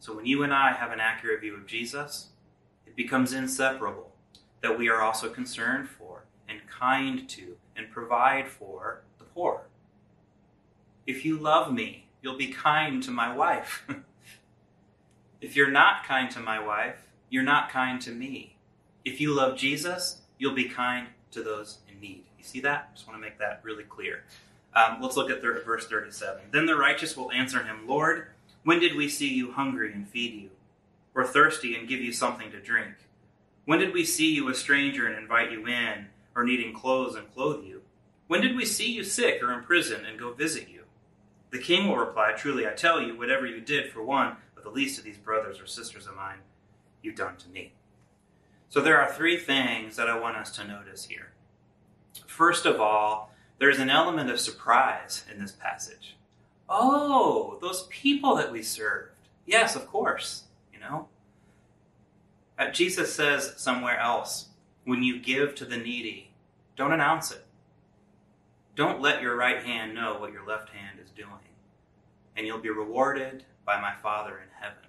So 0.00 0.14
when 0.14 0.26
you 0.26 0.42
and 0.42 0.54
I 0.54 0.72
have 0.72 0.92
an 0.92 1.00
accurate 1.00 1.40
view 1.40 1.54
of 1.54 1.66
Jesus, 1.66 2.28
it 2.86 2.96
becomes 2.96 3.32
inseparable 3.32 4.12
that 4.62 4.78
we 4.78 4.88
are 4.88 5.02
also 5.02 5.28
concerned 5.28 5.88
for 5.88 6.24
and 6.48 6.60
kind 6.66 7.28
to 7.28 7.56
and 7.76 7.90
provide 7.90 8.48
for 8.48 9.02
the 9.18 9.24
poor. 9.24 9.62
If 11.06 11.24
you 11.24 11.38
love 11.38 11.72
me, 11.72 12.08
you'll 12.22 12.36
be 12.36 12.48
kind 12.48 13.02
to 13.02 13.10
my 13.10 13.34
wife. 13.34 13.86
if 15.40 15.54
you're 15.54 15.70
not 15.70 16.04
kind 16.04 16.30
to 16.32 16.40
my 16.40 16.58
wife, 16.58 17.06
you're 17.30 17.42
not 17.42 17.70
kind 17.70 18.00
to 18.02 18.10
me. 18.10 18.56
If 19.04 19.20
you 19.20 19.32
love 19.32 19.56
Jesus, 19.56 20.22
you'll 20.38 20.54
be 20.54 20.68
kind 20.68 21.08
to 21.30 21.42
those 21.42 21.78
in 21.88 22.00
need. 22.00 22.24
You 22.38 22.44
see 22.44 22.60
that? 22.60 22.94
Just 22.94 23.06
want 23.06 23.18
to 23.18 23.20
make 23.20 23.38
that 23.38 23.60
really 23.62 23.84
clear. 23.84 24.24
Um, 24.74 24.98
let's 25.00 25.16
look 25.16 25.30
at 25.30 25.42
verse 25.42 25.86
37. 25.86 26.42
Then 26.50 26.66
the 26.66 26.76
righteous 26.76 27.16
will 27.16 27.32
answer 27.32 27.62
him, 27.62 27.86
Lord, 27.86 28.28
when 28.64 28.80
did 28.80 28.96
we 28.96 29.08
see 29.08 29.28
you 29.28 29.52
hungry 29.52 29.92
and 29.92 30.08
feed 30.08 30.34
you, 30.34 30.50
or 31.14 31.24
thirsty 31.24 31.74
and 31.74 31.88
give 31.88 32.00
you 32.00 32.12
something 32.12 32.50
to 32.50 32.60
drink? 32.60 32.94
When 33.64 33.78
did 33.78 33.92
we 33.92 34.04
see 34.04 34.32
you 34.32 34.48
a 34.48 34.54
stranger 34.54 35.06
and 35.06 35.16
invite 35.16 35.52
you 35.52 35.66
in, 35.66 36.06
or 36.34 36.44
needing 36.44 36.74
clothes 36.74 37.14
and 37.14 37.32
clothe 37.32 37.64
you? 37.64 37.82
When 38.26 38.40
did 38.40 38.56
we 38.56 38.64
see 38.64 38.90
you 38.90 39.04
sick 39.04 39.42
or 39.42 39.52
in 39.52 39.62
prison 39.62 40.04
and 40.04 40.18
go 40.18 40.32
visit 40.32 40.68
you? 40.68 40.82
The 41.50 41.58
king 41.58 41.88
will 41.88 41.96
reply, 41.96 42.32
Truly 42.32 42.66
I 42.66 42.72
tell 42.72 43.00
you, 43.00 43.16
whatever 43.16 43.46
you 43.46 43.60
did 43.60 43.90
for 43.90 44.02
one 44.02 44.36
the 44.68 44.74
least 44.74 44.98
of 44.98 45.04
these 45.04 45.18
brothers 45.18 45.60
or 45.60 45.66
sisters 45.66 46.06
of 46.06 46.14
mine, 46.16 46.38
you've 47.02 47.16
done 47.16 47.36
to 47.36 47.48
me. 47.48 47.72
So 48.68 48.80
there 48.80 49.00
are 49.00 49.10
three 49.10 49.38
things 49.38 49.96
that 49.96 50.10
I 50.10 50.18
want 50.18 50.36
us 50.36 50.50
to 50.56 50.66
notice 50.66 51.06
here. 51.06 51.32
First 52.26 52.66
of 52.66 52.80
all, 52.80 53.32
there's 53.58 53.78
an 53.78 53.90
element 53.90 54.30
of 54.30 54.38
surprise 54.38 55.24
in 55.32 55.40
this 55.40 55.52
passage. 55.52 56.16
Oh, 56.68 57.58
those 57.62 57.86
people 57.88 58.36
that 58.36 58.52
we 58.52 58.62
served. 58.62 59.12
Yes, 59.46 59.74
of 59.74 59.86
course, 59.86 60.44
you 60.72 60.78
know. 60.80 61.08
Uh, 62.58 62.70
Jesus 62.70 63.14
says 63.14 63.54
somewhere 63.56 63.98
else, 63.98 64.48
when 64.84 65.02
you 65.02 65.18
give 65.18 65.54
to 65.54 65.64
the 65.64 65.78
needy, 65.78 66.32
don't 66.76 66.92
announce 66.92 67.30
it. 67.32 67.44
Don't 68.76 69.00
let 69.00 69.22
your 69.22 69.34
right 69.34 69.62
hand 69.62 69.94
know 69.94 70.18
what 70.18 70.32
your 70.32 70.46
left 70.46 70.68
hand 70.70 70.98
is 71.02 71.10
doing, 71.10 71.30
and 72.36 72.46
you'll 72.46 72.58
be 72.58 72.70
rewarded 72.70 73.44
by 73.68 73.78
my 73.78 73.92
Father 74.02 74.38
in 74.38 74.48
heaven. 74.62 74.88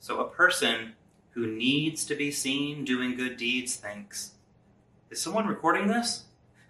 So, 0.00 0.18
a 0.18 0.30
person 0.30 0.94
who 1.32 1.46
needs 1.46 2.06
to 2.06 2.16
be 2.16 2.30
seen 2.30 2.86
doing 2.86 3.16
good 3.16 3.36
deeds 3.36 3.76
thinks, 3.76 4.32
Is 5.10 5.20
someone 5.20 5.46
recording 5.46 5.88
this? 5.88 6.24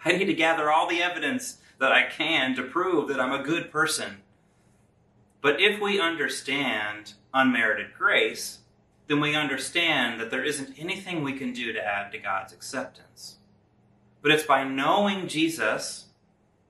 I 0.04 0.10
need 0.12 0.24
to 0.24 0.34
gather 0.34 0.68
all 0.68 0.88
the 0.88 1.00
evidence 1.00 1.58
that 1.78 1.92
I 1.92 2.06
can 2.06 2.56
to 2.56 2.64
prove 2.64 3.06
that 3.06 3.20
I'm 3.20 3.32
a 3.32 3.44
good 3.44 3.70
person. 3.70 4.22
But 5.40 5.60
if 5.60 5.80
we 5.80 6.00
understand 6.00 7.12
unmerited 7.32 7.94
grace, 7.96 8.58
then 9.06 9.20
we 9.20 9.36
understand 9.36 10.20
that 10.20 10.32
there 10.32 10.42
isn't 10.42 10.76
anything 10.76 11.22
we 11.22 11.38
can 11.38 11.52
do 11.52 11.72
to 11.72 11.80
add 11.80 12.10
to 12.10 12.18
God's 12.18 12.52
acceptance. 12.52 13.36
But 14.22 14.32
it's 14.32 14.44
by 14.44 14.64
knowing 14.64 15.28
Jesus 15.28 16.06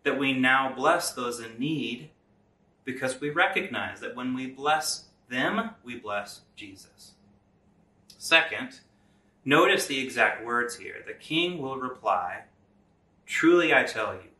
that 0.03 0.19
we 0.19 0.35
now 0.35 0.75
bless 0.77 1.11
those 1.11 1.41
in 1.41 1.59
need 1.59 2.11
because 2.89 3.21
we 3.21 3.29
recognize 3.29 4.01
that 4.01 4.17
when 4.17 4.33
we 4.33 4.47
bless 4.47 5.09
them, 5.29 5.73
we 5.85 5.97
bless 5.97 6.41
Jesus. 6.57 7.13
Second, 8.17 8.81
notice 9.45 9.87
the 9.87 10.01
exact 10.01 10.43
words 10.43 10.77
here. 10.77 11.05
The 11.07 11.13
king 11.13 11.61
will 11.61 11.77
reply, 11.77 12.45
Truly 13.27 13.75
I 13.75 13.83
tell 13.83 14.15
you, 14.15 14.31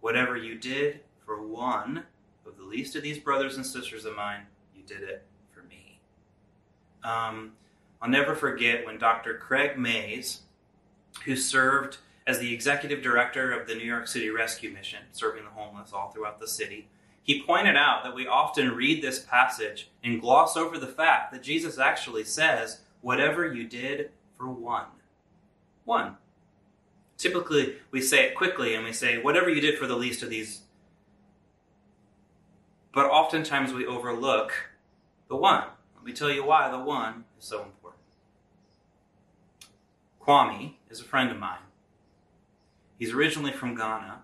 whatever 0.00 0.38
you 0.38 0.54
did 0.54 1.00
for 1.26 1.46
one 1.46 2.04
of 2.46 2.56
the 2.56 2.64
least 2.64 2.96
of 2.96 3.02
these 3.02 3.18
brothers 3.18 3.56
and 3.56 3.66
sisters 3.66 4.06
of 4.06 4.16
mine, 4.16 4.46
you 4.74 4.82
did 4.84 5.02
it 5.02 5.26
for 5.50 5.62
me. 5.64 5.98
Um, 7.04 7.52
I'll 8.00 8.08
never 8.08 8.34
forget 8.34 8.86
when 8.86 8.96
Dr. 8.96 9.34
Craig 9.34 9.76
Mayes, 9.76 10.40
who 11.26 11.36
served 11.36 11.98
as 12.26 12.38
the 12.38 12.54
executive 12.54 13.02
director 13.02 13.52
of 13.52 13.68
the 13.68 13.74
New 13.74 13.84
York 13.84 14.08
City 14.08 14.30
Rescue 14.30 14.70
Mission, 14.70 15.00
serving 15.12 15.44
the 15.44 15.50
homeless 15.50 15.92
all 15.92 16.08
throughout 16.08 16.40
the 16.40 16.48
city, 16.48 16.88
he 17.22 17.42
pointed 17.42 17.76
out 17.76 18.02
that 18.02 18.14
we 18.14 18.26
often 18.26 18.74
read 18.74 19.02
this 19.02 19.20
passage 19.20 19.90
and 20.02 20.20
gloss 20.20 20.56
over 20.56 20.78
the 20.78 20.86
fact 20.86 21.32
that 21.32 21.42
Jesus 21.42 21.78
actually 21.78 22.24
says, 22.24 22.80
Whatever 23.00 23.52
you 23.52 23.64
did 23.68 24.10
for 24.36 24.48
one. 24.48 24.86
One. 25.84 26.16
Typically, 27.16 27.76
we 27.90 28.00
say 28.00 28.26
it 28.26 28.34
quickly 28.34 28.74
and 28.74 28.84
we 28.84 28.92
say, 28.92 29.18
Whatever 29.18 29.50
you 29.50 29.60
did 29.60 29.78
for 29.78 29.86
the 29.86 29.96
least 29.96 30.22
of 30.22 30.30
these. 30.30 30.62
But 32.92 33.06
oftentimes 33.06 33.72
we 33.72 33.86
overlook 33.86 34.52
the 35.28 35.36
one. 35.36 35.64
Let 35.96 36.04
me 36.04 36.12
tell 36.12 36.30
you 36.30 36.44
why 36.44 36.70
the 36.70 36.78
one 36.80 37.24
is 37.38 37.44
so 37.44 37.62
important. 37.62 38.02
Kwame 40.20 40.74
is 40.90 41.00
a 41.00 41.04
friend 41.04 41.30
of 41.30 41.38
mine. 41.38 41.58
He's 42.98 43.12
originally 43.12 43.52
from 43.52 43.74
Ghana, 43.74 44.22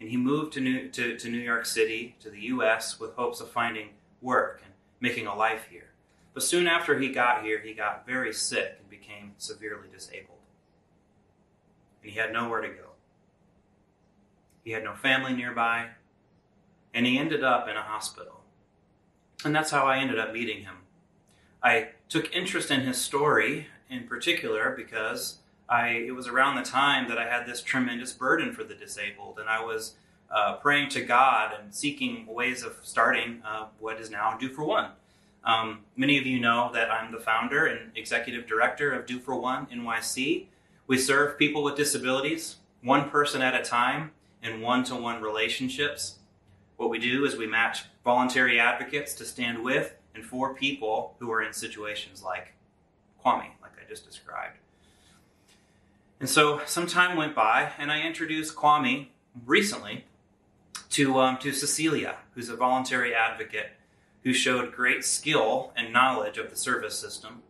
and 0.00 0.08
he 0.08 0.16
moved 0.16 0.52
to 0.54 0.60
New, 0.60 0.88
to, 0.90 1.16
to 1.16 1.28
New 1.28 1.38
York 1.38 1.66
City, 1.66 2.16
to 2.20 2.30
the 2.30 2.40
U.S., 2.40 2.98
with 2.98 3.14
hopes 3.14 3.40
of 3.40 3.50
finding 3.50 3.90
work 4.20 4.60
and 4.64 4.72
making 5.00 5.26
a 5.26 5.34
life 5.34 5.66
here. 5.70 5.92
But 6.32 6.42
soon 6.42 6.66
after 6.66 6.98
he 6.98 7.08
got 7.08 7.44
here, 7.44 7.60
he 7.60 7.74
got 7.74 8.06
very 8.06 8.32
sick 8.32 8.76
and 8.80 8.90
became 8.90 9.32
severely 9.38 9.88
disabled. 9.92 10.38
And 12.02 12.10
he 12.12 12.18
had 12.18 12.32
nowhere 12.32 12.60
to 12.60 12.68
go. 12.68 12.90
He 14.64 14.72
had 14.72 14.82
no 14.82 14.94
family 14.94 15.32
nearby, 15.32 15.88
and 16.92 17.06
he 17.06 17.18
ended 17.18 17.44
up 17.44 17.68
in 17.68 17.76
a 17.76 17.82
hospital. 17.82 18.40
And 19.44 19.54
that's 19.54 19.70
how 19.70 19.86
I 19.86 19.98
ended 19.98 20.18
up 20.18 20.32
meeting 20.32 20.62
him. 20.62 20.76
I 21.62 21.88
took 22.08 22.34
interest 22.34 22.70
in 22.70 22.80
his 22.80 23.00
story 23.00 23.68
in 23.88 24.06
particular 24.08 24.74
because 24.76 25.38
I 25.68 25.88
it 25.88 26.14
was 26.14 26.28
around 26.28 26.56
the 26.56 26.62
time 26.62 27.08
that 27.08 27.18
I 27.18 27.28
had 27.28 27.46
this 27.46 27.62
tremendous 27.62 28.12
burden 28.12 28.52
for 28.52 28.64
the 28.64 28.74
disabled, 28.74 29.38
and 29.38 29.48
I 29.48 29.62
was 29.62 29.94
uh, 30.30 30.56
praying 30.56 30.90
to 30.90 31.00
God 31.00 31.52
and 31.58 31.74
seeking 31.74 32.26
ways 32.26 32.62
of 32.62 32.76
starting 32.82 33.42
uh, 33.44 33.66
what 33.78 34.00
is 34.00 34.10
now 34.10 34.36
Do 34.36 34.48
for 34.48 34.64
One. 34.64 34.90
Um, 35.44 35.80
many 35.96 36.18
of 36.18 36.26
you 36.26 36.40
know 36.40 36.70
that 36.72 36.90
I'm 36.90 37.12
the 37.12 37.20
founder 37.20 37.66
and 37.66 37.92
executive 37.96 38.46
director 38.46 38.92
of 38.92 39.06
Do 39.06 39.18
for 39.20 39.36
One 39.36 39.66
NYC. 39.66 40.46
We 40.86 40.98
serve 40.98 41.38
people 41.38 41.62
with 41.62 41.76
disabilities, 41.76 42.56
one 42.82 43.10
person 43.10 43.42
at 43.42 43.54
a 43.54 43.62
time, 43.62 44.10
in 44.42 44.60
one 44.60 44.84
to 44.84 44.96
one 44.96 45.22
relationships. 45.22 46.18
What 46.76 46.90
we 46.90 46.98
do 46.98 47.24
is 47.24 47.36
we 47.36 47.46
match 47.46 47.84
voluntary 48.02 48.60
advocates 48.60 49.14
to 49.14 49.24
stand 49.24 49.62
with 49.62 49.94
and 50.14 50.24
for 50.24 50.54
people 50.54 51.16
who 51.18 51.30
are 51.32 51.42
in 51.42 51.52
situations 51.52 52.22
like 52.22 52.54
Kwame, 53.24 53.50
like 53.62 53.72
I 53.80 53.88
just 53.88 54.06
described. 54.06 54.58
And 56.24 56.30
so 56.30 56.62
some 56.64 56.86
time 56.86 57.18
went 57.18 57.34
by, 57.34 57.72
and 57.76 57.92
I 57.92 58.00
introduced 58.00 58.56
Kwame 58.56 59.08
recently 59.44 60.06
to, 60.88 61.20
um, 61.20 61.36
to 61.36 61.52
Cecilia, 61.52 62.16
who's 62.34 62.48
a 62.48 62.56
voluntary 62.56 63.14
advocate 63.14 63.72
who 64.22 64.32
showed 64.32 64.72
great 64.72 65.04
skill 65.04 65.74
and 65.76 65.92
knowledge 65.92 66.38
of 66.38 66.48
the 66.48 66.56
service 66.56 66.98
system 66.98 67.42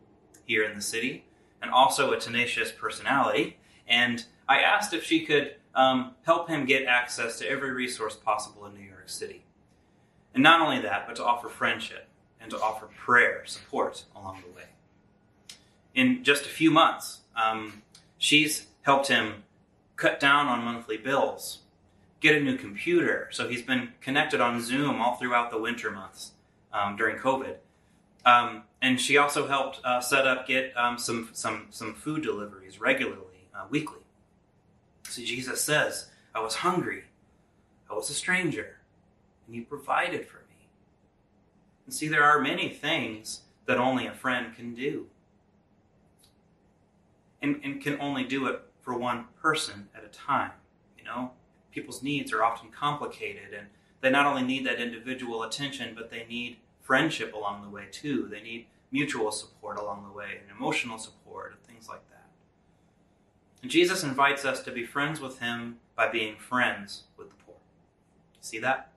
here 0.44 0.64
in 0.64 0.74
the 0.74 0.82
city, 0.82 1.24
and 1.62 1.70
also 1.70 2.10
a 2.10 2.18
tenacious 2.18 2.72
personality. 2.72 3.58
And 3.86 4.24
I 4.48 4.58
asked 4.58 4.92
if 4.92 5.04
she 5.04 5.24
could 5.24 5.54
um, 5.76 6.16
help 6.24 6.48
him 6.48 6.66
get 6.66 6.84
access 6.84 7.38
to 7.38 7.48
every 7.48 7.70
resource 7.70 8.16
possible 8.16 8.66
in 8.66 8.74
New 8.74 8.88
York 8.88 9.08
City. 9.08 9.44
And 10.34 10.42
not 10.42 10.60
only 10.60 10.82
that, 10.82 11.06
but 11.06 11.14
to 11.14 11.24
offer 11.24 11.48
friendship 11.48 12.08
and 12.40 12.50
to 12.50 12.60
offer 12.60 12.86
prayer 12.86 13.44
support 13.46 14.02
along 14.16 14.42
the 14.44 14.52
way. 14.52 14.66
In 15.94 16.24
just 16.24 16.44
a 16.44 16.48
few 16.48 16.72
months, 16.72 17.20
um, 17.36 17.82
she's 18.24 18.68
helped 18.82 19.08
him 19.08 19.44
cut 19.96 20.18
down 20.18 20.46
on 20.46 20.64
monthly 20.64 20.96
bills, 20.96 21.58
get 22.20 22.34
a 22.34 22.40
new 22.40 22.56
computer. 22.56 23.28
So 23.30 23.48
he's 23.48 23.60
been 23.60 23.90
connected 24.00 24.40
on 24.40 24.62
Zoom 24.62 25.02
all 25.02 25.16
throughout 25.16 25.50
the 25.50 25.58
winter 25.58 25.90
months 25.90 26.32
um, 26.72 26.96
during 26.96 27.18
COVID. 27.18 27.56
Um, 28.24 28.62
and 28.80 28.98
she 28.98 29.18
also 29.18 29.46
helped 29.46 29.78
uh, 29.84 30.00
set 30.00 30.26
up, 30.26 30.48
get 30.48 30.74
um, 30.74 30.96
some, 30.96 31.28
some, 31.34 31.66
some 31.68 31.92
food 31.92 32.22
deliveries 32.22 32.80
regularly, 32.80 33.48
uh, 33.54 33.66
weekly. 33.68 34.00
So 35.06 35.20
Jesus 35.22 35.60
says, 35.60 36.08
I 36.34 36.40
was 36.40 36.54
hungry, 36.54 37.04
I 37.90 37.94
was 37.94 38.08
a 38.08 38.14
stranger, 38.14 38.78
and 39.46 39.54
you 39.54 39.64
provided 39.64 40.26
for 40.26 40.38
me. 40.38 40.70
And 41.84 41.94
see, 41.94 42.08
there 42.08 42.24
are 42.24 42.40
many 42.40 42.70
things 42.70 43.42
that 43.66 43.76
only 43.76 44.06
a 44.06 44.14
friend 44.14 44.56
can 44.56 44.74
do. 44.74 45.08
And, 47.44 47.60
and 47.62 47.78
can 47.82 48.00
only 48.00 48.24
do 48.24 48.46
it 48.46 48.62
for 48.80 48.96
one 48.96 49.26
person 49.38 49.88
at 49.94 50.02
a 50.02 50.08
time. 50.08 50.52
You 50.98 51.04
know, 51.04 51.32
people's 51.72 52.02
needs 52.02 52.32
are 52.32 52.42
often 52.42 52.70
complicated, 52.70 53.52
and 53.52 53.66
they 54.00 54.08
not 54.08 54.24
only 54.24 54.42
need 54.42 54.64
that 54.64 54.80
individual 54.80 55.42
attention, 55.42 55.92
but 55.94 56.10
they 56.10 56.24
need 56.26 56.56
friendship 56.80 57.34
along 57.34 57.62
the 57.62 57.68
way 57.68 57.84
too. 57.92 58.28
They 58.30 58.40
need 58.40 58.66
mutual 58.90 59.30
support 59.30 59.78
along 59.78 60.06
the 60.08 60.16
way, 60.16 60.38
and 60.40 60.56
emotional 60.56 60.96
support, 60.96 61.52
and 61.52 61.62
things 61.64 61.86
like 61.86 62.08
that. 62.08 62.28
And 63.60 63.70
Jesus 63.70 64.02
invites 64.02 64.46
us 64.46 64.62
to 64.62 64.72
be 64.72 64.86
friends 64.86 65.20
with 65.20 65.40
Him 65.40 65.80
by 65.94 66.08
being 66.08 66.36
friends 66.36 67.02
with 67.18 67.28
the 67.28 67.36
poor. 67.44 67.56
See 68.40 68.58
that? 68.60 68.90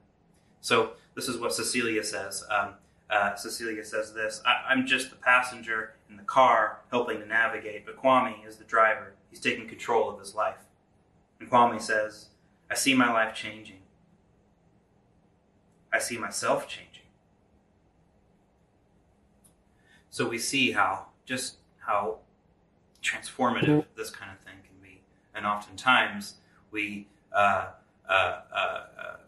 So, 0.61 0.93
this 1.15 1.27
is 1.27 1.37
what 1.37 1.53
Cecilia 1.53 2.03
says. 2.03 2.45
Um, 2.49 2.75
uh, 3.09 3.35
Cecilia 3.35 3.83
says 3.83 4.13
this 4.13 4.41
I- 4.45 4.71
am 4.71 4.85
just 4.85 5.09
the 5.09 5.15
passenger 5.15 5.93
in 6.09 6.17
the 6.17 6.23
car 6.23 6.79
helping 6.91 7.19
to 7.19 7.25
navigate, 7.25 7.85
but 7.85 8.01
Kwame 8.01 8.45
is 8.45 8.57
the 8.57 8.65
driver. 8.65 9.13
He's 9.29 9.39
taking 9.39 9.67
control 9.67 10.09
of 10.09 10.19
his 10.19 10.35
life. 10.35 10.65
And 11.39 11.49
Kwame 11.49 11.81
says, 11.81 12.27
I 12.69 12.75
see 12.75 12.93
my 12.93 13.11
life 13.11 13.33
changing. 13.33 13.79
I 15.91 15.99
see 15.99 16.17
myself 16.17 16.67
changing. 16.67 17.03
So 20.09 20.27
we 20.27 20.37
see 20.39 20.71
how 20.71 21.07
just 21.25 21.57
how 21.77 22.17
transformative 23.03 23.85
this 23.95 24.09
kind 24.09 24.31
of 24.31 24.39
thing 24.39 24.55
can 24.63 24.81
be, 24.81 25.01
and 25.35 25.45
oftentimes 25.45 26.37
we 26.71 27.07
uh, 27.31 27.67
uh, 28.09 28.11
uh, 28.11 28.55
uh, 28.55 28.83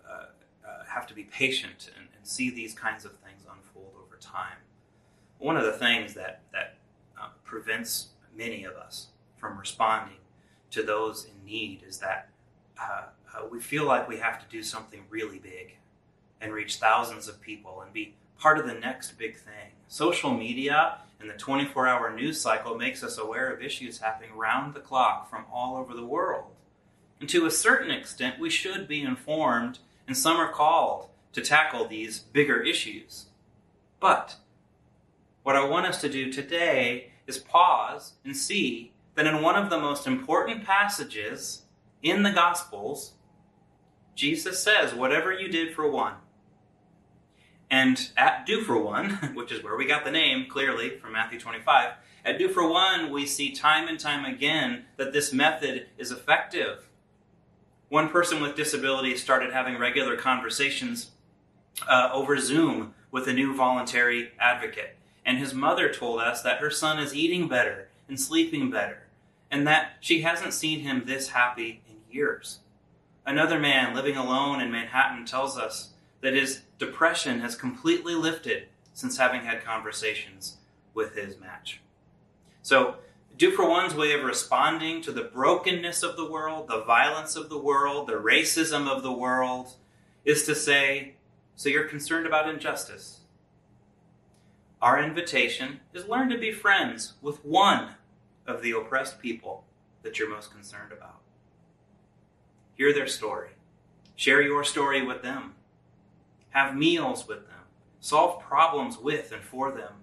uh 0.09 0.83
have 0.88 1.05
to 1.05 1.13
be 1.13 1.24
patient 1.24 1.91
and, 1.95 2.07
and, 2.17 2.25
see 2.25 2.50
these 2.50 2.74
kinds 2.74 3.05
of 3.05 3.12
things 3.17 3.28
time. 4.19 4.57
One 5.38 5.57
of 5.57 5.65
the 5.65 5.73
things 5.73 6.13
that 6.15 6.41
that 6.51 6.75
uh, 7.19 7.29
prevents 7.43 8.09
many 8.35 8.63
of 8.63 8.75
us 8.75 9.07
from 9.38 9.57
responding 9.57 10.17
to 10.71 10.83
those 10.83 11.25
in 11.25 11.45
need 11.45 11.83
is 11.88 11.99
that 11.99 12.29
we 13.51 13.59
feel 13.59 13.85
like 13.85 14.07
we 14.07 14.17
have 14.17 14.39
to 14.39 14.45
do 14.49 14.63
something 14.63 15.01
really 15.09 15.39
big 15.39 15.75
and 16.41 16.53
reach 16.53 16.77
thousands 16.77 17.27
of 17.27 17.41
people 17.41 17.81
and 17.81 17.91
be 17.91 18.13
part 18.39 18.57
of 18.57 18.67
the 18.67 18.73
next 18.73 19.17
big 19.17 19.38
thing. 19.38 19.73
Social 19.88 20.33
media 20.33 20.99
and 21.19 21.29
the 21.29 21.33
24 21.33 21.88
hour 21.88 22.15
news 22.15 22.39
cycle 22.39 22.77
makes 22.77 23.03
us 23.03 23.17
aware 23.17 23.51
of 23.51 23.61
issues 23.61 23.99
happening 23.99 24.35
round 24.35 24.73
the 24.73 24.79
clock 24.79 25.29
from 25.29 25.45
all 25.51 25.75
over 25.75 25.93
the 25.93 26.05
world. 26.05 26.45
And 27.19 27.29
to 27.29 27.45
a 27.45 27.51
certain 27.51 27.91
extent, 27.91 28.39
we 28.39 28.49
should 28.49 28.88
be 28.88 29.01
informed, 29.01 29.79
and 30.07 30.15
some 30.15 30.38
are 30.38 30.51
called 30.51 31.09
to 31.33 31.41
tackle 31.41 31.85
these 31.85 32.19
bigger 32.19 32.61
issues. 32.61 33.25
But 34.00 34.36
what 35.44 35.56
I 35.56 35.65
want 35.65 35.88
us 35.88 36.01
to 36.01 36.10
do 36.10 36.32
today 36.32 37.12
is 37.27 37.38
pause 37.38 38.13
and 38.24 38.36
see 38.36 38.94
that 39.15 39.27
in 39.27 39.41
one 39.41 39.56
of 39.56 39.70
the 39.70 39.79
most 39.79 40.08
important 40.08 40.65
passages 40.65 41.63
in 42.01 42.24
the 42.24 42.32
Gospels, 42.32 43.13
Jesus 44.15 44.62
says, 44.63 44.94
Whatever 44.94 45.34
you 45.34 45.50
did 45.50 45.74
for 45.74 45.89
one, 45.89 46.15
and 47.70 48.10
at 48.18 48.46
Do 48.46 48.62
for 48.62 48.77
One, 48.82 49.10
which 49.34 49.51
is 49.51 49.63
where 49.63 49.75
we 49.75 49.86
got 49.86 50.03
the 50.03 50.12
name 50.12 50.48
clearly 50.50 50.98
from 50.98 51.13
Matthew 51.13 51.39
25, 51.39 51.94
at 52.25 52.38
Do 52.38 52.50
for 52.50 52.68
One, 52.68 53.12
we 53.12 53.25
see 53.25 53.51
time 53.51 53.88
and 53.88 54.00
time 54.00 54.25
again 54.25 54.85
that 54.98 55.14
this 55.14 55.31
method 55.31 55.88
is 55.98 56.12
effective. 56.12 56.90
One 57.90 58.09
person 58.09 58.42
with 58.42 58.55
disabilities 58.55 59.22
started 59.22 59.53
having 59.53 59.77
regular 59.77 60.16
conversations 60.16 61.12
uh, 61.88 62.09
over 62.12 62.38
Zoom 62.38 62.94
with 63.11 63.27
a 63.27 63.33
new 63.33 63.55
voluntary 63.55 64.31
advocate. 64.39 64.95
And 65.25 65.37
his 65.37 65.53
mother 65.53 65.93
told 65.93 66.22
us 66.22 66.41
that 66.41 66.59
her 66.59 66.72
son 66.72 67.00
is 67.00 67.13
eating 67.13 67.48
better 67.48 67.87
and 68.07 68.19
sleeping 68.19 68.72
better, 68.72 69.03
and 69.51 69.67
that 69.67 69.93
she 70.00 70.22
hasn't 70.22 70.53
seen 70.53 70.79
him 70.79 71.03
this 71.05 71.29
happy 71.29 71.81
in 71.87 71.98
years. 72.11 72.59
Another 73.25 73.59
man 73.59 73.93
living 73.93 74.17
alone 74.17 74.61
in 74.61 74.72
Manhattan 74.72 75.25
tells 75.25 75.57
us 75.57 75.91
that 76.22 76.33
his 76.33 76.61
depression 76.79 77.41
has 77.41 77.55
completely 77.55 78.15
lifted 78.15 78.67
since 78.93 79.17
having 79.17 79.41
had 79.41 79.63
conversations 79.63 80.57
with 80.93 81.15
his 81.15 81.39
match. 81.39 81.79
So, 82.63 82.95
do 83.37 83.51
for 83.51 83.69
one's 83.69 83.95
way 83.95 84.11
of 84.11 84.25
responding 84.25 85.01
to 85.03 85.13
the 85.13 85.24
brokenness 85.24 86.03
of 86.03 86.17
the 86.17 86.29
world, 86.29 86.67
the 86.67 86.83
violence 86.83 87.37
of 87.37 87.50
the 87.50 87.57
world, 87.57 88.07
the 88.07 88.13
racism 88.13 88.87
of 88.87 89.01
the 89.01 89.13
world, 89.13 89.75
is 90.25 90.43
to 90.43 90.53
say, 90.53 91.13
So 91.59 91.67
you're 91.67 91.89
concerned 91.89 92.25
about 92.25 92.48
injustice. 92.48 93.19
Our 94.81 95.03
invitation 95.03 95.81
is 95.93 96.07
learn 96.07 96.29
to 96.29 96.37
be 96.37 96.53
friends 96.53 97.15
with 97.22 97.43
one 97.43 97.95
of 98.48 98.61
the 98.61 98.72
oppressed 98.72 99.19
people 99.19 99.65
that 100.03 100.17
you're 100.17 100.29
most 100.29 100.51
concerned 100.51 100.93
about. 100.93 101.19
Hear 102.75 102.93
their 102.93 103.07
story. 103.07 103.50
Share 104.15 104.41
your 104.41 104.63
story 104.63 105.05
with 105.05 105.22
them 105.22 105.55
have 106.51 106.75
meals 106.75 107.27
with 107.27 107.48
them, 107.48 107.59
solve 108.00 108.41
problems 108.41 108.98
with 108.98 109.31
and 109.31 109.43
for 109.43 109.72
them, 109.72 109.93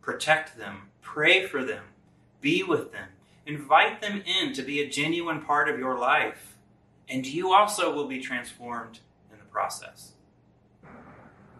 protect 0.00 0.56
them, 0.58 0.88
pray 1.00 1.46
for 1.46 1.64
them, 1.64 1.84
be 2.40 2.62
with 2.62 2.92
them, 2.92 3.08
invite 3.46 4.00
them 4.00 4.22
in 4.26 4.52
to 4.52 4.62
be 4.62 4.80
a 4.80 4.88
genuine 4.88 5.40
part 5.40 5.68
of 5.68 5.78
your 5.78 5.98
life, 5.98 6.56
and 7.08 7.26
you 7.26 7.52
also 7.52 7.94
will 7.94 8.08
be 8.08 8.20
transformed 8.20 9.00
in 9.32 9.38
the 9.38 9.44
process. 9.44 10.12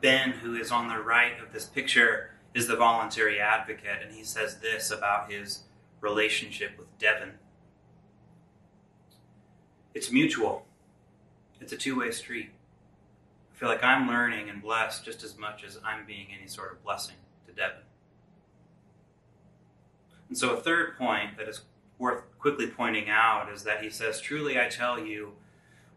Ben, 0.01 0.31
who 0.31 0.55
is 0.55 0.71
on 0.71 0.89
the 0.89 0.99
right 0.99 1.41
of 1.41 1.53
this 1.53 1.65
picture, 1.65 2.31
is 2.55 2.67
the 2.67 2.77
voluntary 2.77 3.41
advocate, 3.41 4.03
and 4.03 4.15
he 4.15 4.25
says 4.25 4.59
this 4.59 4.91
about 4.91 5.31
his 5.31 5.65
relationship 6.01 6.79
with 6.79 6.97
Devin. 6.99 7.35
It's 9.95 10.11
mutual. 10.11 10.67
It's 11.61 11.73
a 11.73 11.77
two 11.77 11.99
way 11.99 12.11
street 12.11 12.51
I 13.59 13.61
feel 13.61 13.71
like 13.71 13.83
I'm 13.83 14.07
learning 14.07 14.49
and 14.49 14.63
blessed 14.63 15.05
just 15.05 15.25
as 15.25 15.37
much 15.37 15.65
as 15.65 15.81
I'm 15.85 16.07
being 16.07 16.29
any 16.39 16.47
sort 16.47 16.71
of 16.71 16.85
blessing 16.85 17.17
to 17.49 17.53
Devin. 17.53 17.83
And 20.29 20.39
so, 20.39 20.51
a 20.51 20.61
third 20.61 20.97
point 20.97 21.37
that 21.37 21.49
is 21.49 21.63
worth 21.99 22.23
quickly 22.39 22.69
pointing 22.69 23.11
out 23.11 23.51
is 23.53 23.65
that 23.65 23.83
he 23.83 23.91
says, 23.91 24.21
Truly 24.21 24.61
I 24.61 24.69
tell 24.69 25.01
you, 25.01 25.33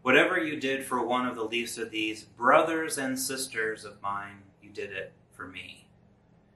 whatever 0.02 0.38
you 0.38 0.58
did 0.58 0.84
for 0.84 1.04
one 1.04 1.26
of 1.26 1.36
the 1.36 1.44
least 1.44 1.78
of 1.78 1.90
these 1.90 2.24
brothers 2.24 2.98
and 2.98 3.18
sisters 3.18 3.84
of 3.84 4.00
mine, 4.02 4.42
you 4.62 4.70
did 4.70 4.92
it 4.92 5.12
for 5.32 5.46
me. 5.46 5.86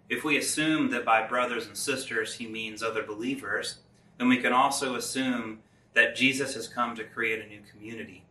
If 0.09 0.23
we 0.23 0.37
assume 0.37 0.91
that 0.91 1.05
by 1.05 1.27
brothers 1.27 1.67
and 1.67 1.77
sisters 1.77 2.35
he 2.35 2.47
means 2.47 2.83
other 2.83 3.03
believers, 3.03 3.79
then 4.19 4.29
we 4.29 4.39
can 4.39 4.53
also 4.53 4.95
assume 4.95 5.61
that 5.95 6.15
Jesus 6.15 6.55
has 6.55 6.69
come 6.69 6.95
to 6.95 7.05
create 7.05 7.45
a 7.45 7.49
new 7.49 7.61
community 7.71 8.25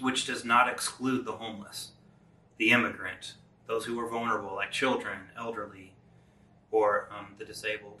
which 0.00 0.26
does 0.26 0.44
not 0.44 0.68
exclude 0.68 1.24
the 1.24 1.32
homeless, 1.32 1.92
the 2.58 2.70
immigrant, 2.70 3.34
those 3.66 3.84
who 3.84 3.98
are 4.00 4.08
vulnerable, 4.08 4.54
like 4.54 4.70
children, 4.70 5.18
elderly, 5.36 5.92
or 6.70 7.08
um, 7.16 7.34
the 7.38 7.44
disabled. 7.44 7.98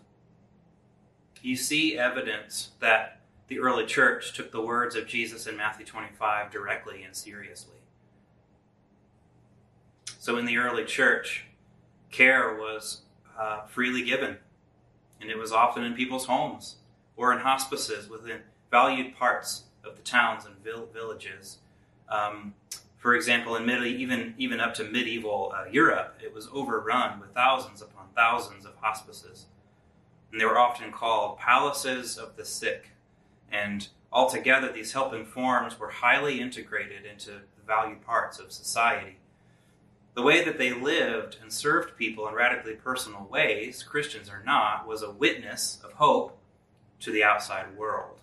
You 1.42 1.56
see 1.56 1.98
evidence 1.98 2.70
that 2.80 3.19
the 3.50 3.58
early 3.58 3.84
church 3.84 4.32
took 4.32 4.50
the 4.50 4.62
words 4.62 4.96
of 4.96 5.06
Jesus 5.06 5.46
in 5.46 5.58
Matthew 5.58 5.84
25 5.84 6.50
directly 6.50 7.02
and 7.02 7.14
seriously. 7.14 7.74
So, 10.18 10.38
in 10.38 10.46
the 10.46 10.56
early 10.56 10.86
church, 10.86 11.44
care 12.10 12.54
was 12.54 13.02
uh, 13.38 13.66
freely 13.66 14.02
given, 14.02 14.38
and 15.20 15.30
it 15.30 15.36
was 15.36 15.52
often 15.52 15.84
in 15.84 15.92
people's 15.92 16.24
homes 16.24 16.76
or 17.16 17.32
in 17.34 17.40
hospices 17.40 18.08
within 18.08 18.40
valued 18.70 19.14
parts 19.14 19.64
of 19.84 19.96
the 19.96 20.02
towns 20.02 20.46
and 20.46 20.56
villages 20.64 21.58
um, 22.10 22.54
for 22.98 23.14
example, 23.14 23.56
in 23.56 23.64
mid- 23.64 23.86
even 23.86 24.34
even 24.36 24.60
up 24.60 24.74
to 24.74 24.84
medieval 24.84 25.52
uh, 25.54 25.64
Europe, 25.70 26.18
it 26.22 26.34
was 26.34 26.48
overrun 26.52 27.20
with 27.20 27.32
thousands 27.32 27.80
upon 27.80 28.06
thousands 28.14 28.66
of 28.66 28.74
hospices, 28.76 29.46
and 30.30 30.40
they 30.40 30.44
were 30.44 30.58
often 30.58 30.92
called 30.92 31.38
palaces 31.38 32.18
of 32.18 32.36
the 32.36 32.44
sick. 32.44 32.90
And 33.50 33.88
altogether, 34.12 34.70
these 34.72 34.92
helping 34.92 35.24
forms 35.24 35.78
were 35.78 35.90
highly 35.90 36.40
integrated 36.40 37.04
into 37.04 37.30
the 37.30 37.66
valued 37.66 38.04
parts 38.04 38.38
of 38.38 38.52
society. 38.52 39.16
The 40.14 40.22
way 40.22 40.44
that 40.44 40.58
they 40.58 40.72
lived 40.72 41.38
and 41.40 41.52
served 41.52 41.96
people 41.96 42.26
in 42.28 42.34
radically 42.34 42.74
personal 42.74 43.26
ways, 43.30 43.82
Christians 43.82 44.28
or 44.28 44.42
not, 44.44 44.86
was 44.86 45.02
a 45.02 45.10
witness 45.10 45.78
of 45.84 45.92
hope 45.92 46.36
to 47.00 47.12
the 47.12 47.24
outside 47.24 47.76
world. 47.76 48.18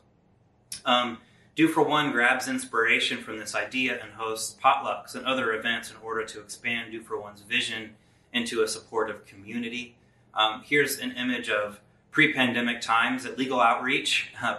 Um, 0.86 1.20
Do 1.56 1.68
for 1.68 1.82
One 1.82 2.12
grabs 2.12 2.48
inspiration 2.48 3.20
from 3.20 3.40
this 3.40 3.56
idea 3.56 4.00
and 4.02 4.14
hosts 4.14 4.58
potlucks 4.64 5.16
and 5.16 5.26
other 5.26 5.54
events 5.54 5.90
in 5.90 5.98
order 6.04 6.26
to 6.26 6.42
expand 6.42 6.92
Do 6.92 7.02
for 7.02 7.20
One's 7.20 7.42
vision 7.42 7.96
into 8.34 8.62
a 8.62 8.68
supportive 8.68 9.26
community. 9.26 9.96
Um, 10.34 10.64
here's 10.66 11.00
an 11.00 11.14
image 11.14 11.50
of 11.50 11.80
pre 12.12 12.34
pandemic 12.34 12.82
times 12.82 13.26
at 13.26 13.38
Legal 13.38 13.62
Outreach, 13.62 14.32
uh, 14.42 14.58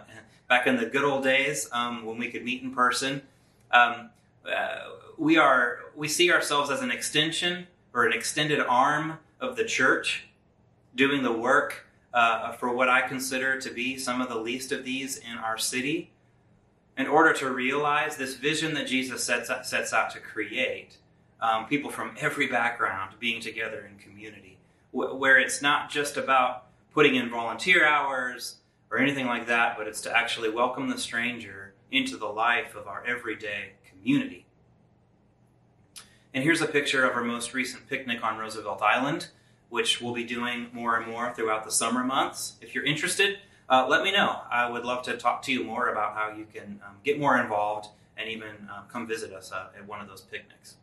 back 0.49 0.67
in 0.67 0.77
the 0.77 0.87
good 0.87 1.05
old 1.05 1.23
days 1.23 1.69
um, 1.73 2.05
when 2.05 2.19
we 2.19 2.31
could 2.31 2.45
meet 2.45 2.63
in 2.63 2.73
person. 2.73 3.23
Um, 3.71 4.11
uh, 4.47 4.91
we 5.17 5.37
are 5.37 5.81
we 5.95 6.09
see 6.09 6.33
ourselves 6.33 6.71
as 6.71 6.81
an 6.81 6.91
extension 6.91 7.67
or 7.93 8.07
an 8.07 8.13
extended 8.13 8.61
arm 8.61 9.19
of 9.41 9.57
the 9.57 9.65
church 9.65 10.29
doing 10.95 11.23
the 11.23 11.33
work 11.33 11.87
uh, 12.15 12.53
for 12.53 12.73
what 12.73 12.89
I 12.89 13.03
consider 13.07 13.61
to 13.61 13.71
be 13.71 13.99
some 13.99 14.21
of 14.21 14.29
the 14.29 14.39
least 14.39 14.73
of 14.73 14.85
these 14.85 15.17
in 15.17 15.37
our 15.37 15.59
city. 15.59 16.11
In 16.97 17.07
order 17.07 17.33
to 17.35 17.51
realize 17.51 18.17
this 18.17 18.35
vision 18.35 18.75
that 18.75 18.89
Jesus 18.89 19.23
sets 19.23 19.51
out, 19.51 19.67
sets 19.67 19.93
out 19.93 20.11
to 20.11 20.19
create, 20.19 20.97
um, 21.41 21.67
people 21.67 21.91
from 21.91 22.17
every 22.19 22.49
background 22.49 23.15
being 23.21 23.41
together 23.41 23.89
in 23.89 23.99
community, 23.99 24.57
wh- 24.91 25.17
where 25.17 25.39
it's 25.39 25.63
not 25.63 25.91
just 25.91 26.17
about 26.17 26.65
putting 26.93 27.15
in 27.15 27.31
volunteer 27.31 27.87
hours 27.87 28.57
or 28.91 28.99
anything 28.99 29.27
like 29.27 29.47
that, 29.47 29.77
but 29.77 29.87
it's 29.87 30.01
to 30.03 30.17
actually 30.17 30.51
welcome 30.51 30.89
the 30.89 30.99
stranger 30.99 31.75
into 31.91 32.17
the 32.17 32.27
life 32.27 32.75
of 32.75 32.87
our 32.87 33.05
everyday 33.07 33.73
community. 33.89 34.47
And 36.35 36.45
here's 36.45 36.61
a 36.61 36.67
picture 36.67 37.05
of 37.05 37.17
our 37.17 37.25
most 37.25 37.55
recent 37.55 37.89
picnic 37.89 38.23
on 38.23 38.39
Roosevelt 38.39 38.83
Island, 38.83 39.29
which 39.71 40.01
we'll 40.01 40.15
be 40.15 40.25
doing 40.25 40.69
more 40.73 40.97
and 40.97 41.07
more 41.11 41.33
throughout 41.33 41.65
the 41.65 41.71
summer 41.71 42.05
months. 42.05 42.55
If 42.61 42.75
you're 42.75 42.85
interested, 42.85 43.39
uh, 43.69 43.87
let 43.89 44.03
me 44.03 44.13
know. 44.13 44.41
I 44.51 44.71
would 44.71 44.85
love 44.85 45.03
to 45.05 45.17
talk 45.17 45.43
to 45.43 45.53
you 45.53 45.65
more 45.65 45.89
about 45.89 46.15
how 46.15 46.35
you 46.37 46.47
can 46.53 46.81
um, 46.87 46.97
get 47.05 47.19
more 47.19 47.39
involved 47.39 47.89
and 48.17 48.29
even 48.29 48.69
um, 48.75 48.85
come 48.91 49.07
visit 49.07 49.33
us 49.33 49.53
uh, 49.53 49.69
at 49.77 49.87
one 49.87 50.01
of 50.01 50.09
those 50.09 50.23
picnics. 50.23 50.77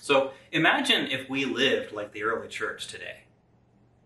So 0.00 0.32
imagine 0.52 1.06
if 1.06 1.28
we 1.28 1.44
lived 1.44 1.92
like 1.92 2.12
the 2.12 2.22
early 2.22 2.48
church 2.48 2.86
today. 2.86 3.24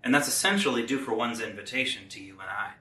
And 0.04 0.14
that's 0.14 0.28
essentially 0.28 0.86
do 0.86 0.98
for 0.98 1.12
one's 1.12 1.40
invitation 1.40 2.08
to 2.10 2.22
you 2.22 2.34
and 2.34 2.48
I. 2.48 2.72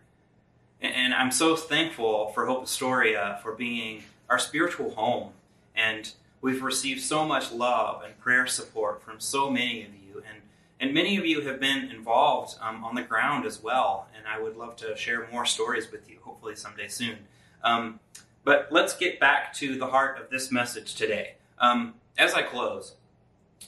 And 0.82 1.14
I'm 1.14 1.32
so 1.32 1.56
thankful 1.56 2.30
for 2.30 2.46
Hope 2.46 2.64
Astoria 2.64 3.40
for 3.42 3.54
being 3.54 4.04
our 4.30 4.38
spiritual 4.38 4.92
home. 4.92 5.32
And 5.76 6.12
we've 6.42 6.62
received 6.62 7.02
so 7.02 7.26
much 7.26 7.52
love 7.52 8.04
and 8.04 8.18
prayer 8.20 8.46
support 8.46 9.02
from 9.02 9.20
so 9.20 9.50
many 9.50 9.84
of 9.84 9.96
you. 9.96 10.24
And, 10.28 10.42
and 10.80 10.94
many 10.94 11.18
of 11.18 11.26
you 11.26 11.42
have 11.42 11.60
been 11.60 11.90
involved 11.90 12.58
um, 12.62 12.84
on 12.84 12.94
the 12.94 13.02
ground 13.02 13.46
as 13.46 13.62
well. 13.62 14.08
And 14.16 14.28
I 14.28 14.40
would 14.40 14.56
love 14.56 14.76
to 14.78 14.96
share 14.96 15.28
more 15.32 15.46
stories 15.46 15.92
with 15.92 16.10
you, 16.10 16.18
hopefully 16.22 16.56
someday 16.56 16.88
soon. 16.88 17.18
Um, 17.64 18.00
but 18.44 18.68
let's 18.70 18.96
get 18.96 19.20
back 19.20 19.54
to 19.56 19.78
the 19.78 19.88
heart 19.88 20.22
of 20.22 20.30
this 20.30 20.52
message 20.52 20.94
today. 20.94 21.36
Um, 21.60 21.96
as 22.20 22.36
I 22.36 22.44
close, 22.44 22.94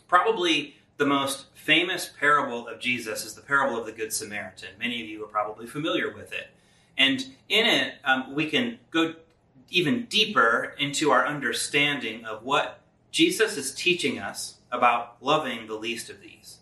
probably 0.07 0.75
the 0.97 1.05
most 1.05 1.45
famous 1.55 2.09
parable 2.19 2.67
of 2.67 2.79
Jesus 2.79 3.25
is 3.25 3.33
the 3.33 3.41
parable 3.41 3.79
of 3.79 3.85
the 3.85 3.91
Good 3.91 4.13
Samaritan. 4.13 4.69
Many 4.79 5.01
of 5.01 5.07
you 5.07 5.23
are 5.23 5.27
probably 5.27 5.65
familiar 5.65 6.13
with 6.13 6.31
it. 6.31 6.51
And 6.99 7.25
in 7.47 7.65
it, 7.65 7.93
um, 8.03 8.35
we 8.35 8.47
can 8.49 8.77
go 8.91 9.15
even 9.69 10.05
deeper 10.05 10.75
into 10.77 11.11
our 11.11 11.25
understanding 11.25 12.25
of 12.25 12.43
what 12.43 12.81
Jesus 13.11 13.57
is 13.57 13.73
teaching 13.73 14.19
us 14.19 14.57
about 14.71 15.15
loving 15.21 15.65
the 15.65 15.75
least 15.75 16.09
of 16.09 16.21
these. 16.21 16.57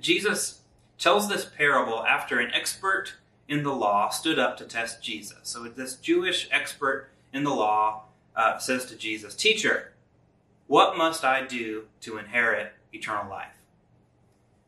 Jesus 0.00 0.62
tells 0.98 1.28
this 1.28 1.44
parable 1.44 2.04
after 2.06 2.38
an 2.38 2.52
expert 2.54 3.14
in 3.48 3.62
the 3.62 3.72
law 3.72 4.08
stood 4.10 4.38
up 4.38 4.56
to 4.58 4.64
test 4.64 5.02
Jesus. 5.02 5.38
So, 5.42 5.64
this 5.64 5.96
Jewish 5.96 6.48
expert 6.50 7.08
in 7.32 7.44
the 7.44 7.54
law 7.54 8.04
uh, 8.36 8.58
says 8.58 8.86
to 8.86 8.96
Jesus, 8.96 9.34
Teacher, 9.34 9.92
what 10.66 10.96
must 10.96 11.24
I 11.24 11.46
do 11.46 11.84
to 12.02 12.18
inherit 12.18 12.72
eternal 12.92 13.30
life? 13.30 13.54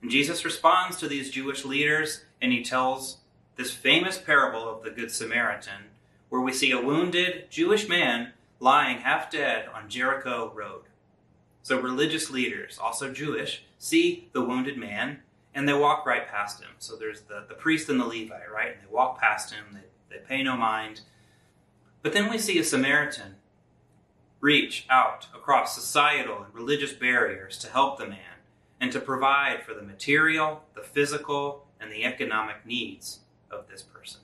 And 0.02 0.10
Jesus 0.10 0.44
responds 0.44 0.96
to 0.98 1.08
these 1.08 1.30
Jewish 1.30 1.64
leaders 1.64 2.24
and 2.40 2.52
he 2.52 2.64
tells 2.64 3.18
this 3.60 3.70
famous 3.70 4.16
parable 4.16 4.66
of 4.66 4.82
the 4.82 4.90
Good 4.90 5.10
Samaritan, 5.10 5.90
where 6.30 6.40
we 6.40 6.50
see 6.50 6.70
a 6.70 6.80
wounded 6.80 7.50
Jewish 7.50 7.86
man 7.86 8.32
lying 8.58 9.00
half 9.00 9.30
dead 9.30 9.68
on 9.74 9.90
Jericho 9.90 10.50
Road. 10.54 10.84
So 11.62 11.78
religious 11.78 12.30
leaders, 12.30 12.78
also 12.78 13.12
Jewish, 13.12 13.64
see 13.78 14.30
the 14.32 14.40
wounded 14.40 14.78
man 14.78 15.18
and 15.54 15.68
they 15.68 15.74
walk 15.74 16.06
right 16.06 16.26
past 16.26 16.62
him. 16.62 16.70
So 16.78 16.96
there's 16.96 17.20
the, 17.22 17.44
the 17.46 17.54
priest 17.54 17.90
and 17.90 18.00
the 18.00 18.06
Levite, 18.06 18.50
right? 18.50 18.72
And 18.72 18.80
they 18.80 18.90
walk 18.90 19.20
past 19.20 19.52
him, 19.52 19.64
they, 19.74 20.16
they 20.16 20.24
pay 20.24 20.42
no 20.42 20.56
mind. 20.56 21.02
But 22.00 22.14
then 22.14 22.30
we 22.30 22.38
see 22.38 22.58
a 22.58 22.64
Samaritan 22.64 23.34
reach 24.40 24.86
out 24.88 25.26
across 25.34 25.74
societal 25.74 26.44
and 26.44 26.54
religious 26.54 26.94
barriers 26.94 27.58
to 27.58 27.68
help 27.68 27.98
the 27.98 28.06
man 28.06 28.40
and 28.80 28.90
to 28.92 29.00
provide 29.00 29.64
for 29.64 29.74
the 29.74 29.82
material, 29.82 30.62
the 30.74 30.80
physical, 30.80 31.66
and 31.78 31.92
the 31.92 32.06
economic 32.06 32.64
needs 32.64 33.20
of 33.50 33.68
this 33.68 33.82
person. 33.82 34.20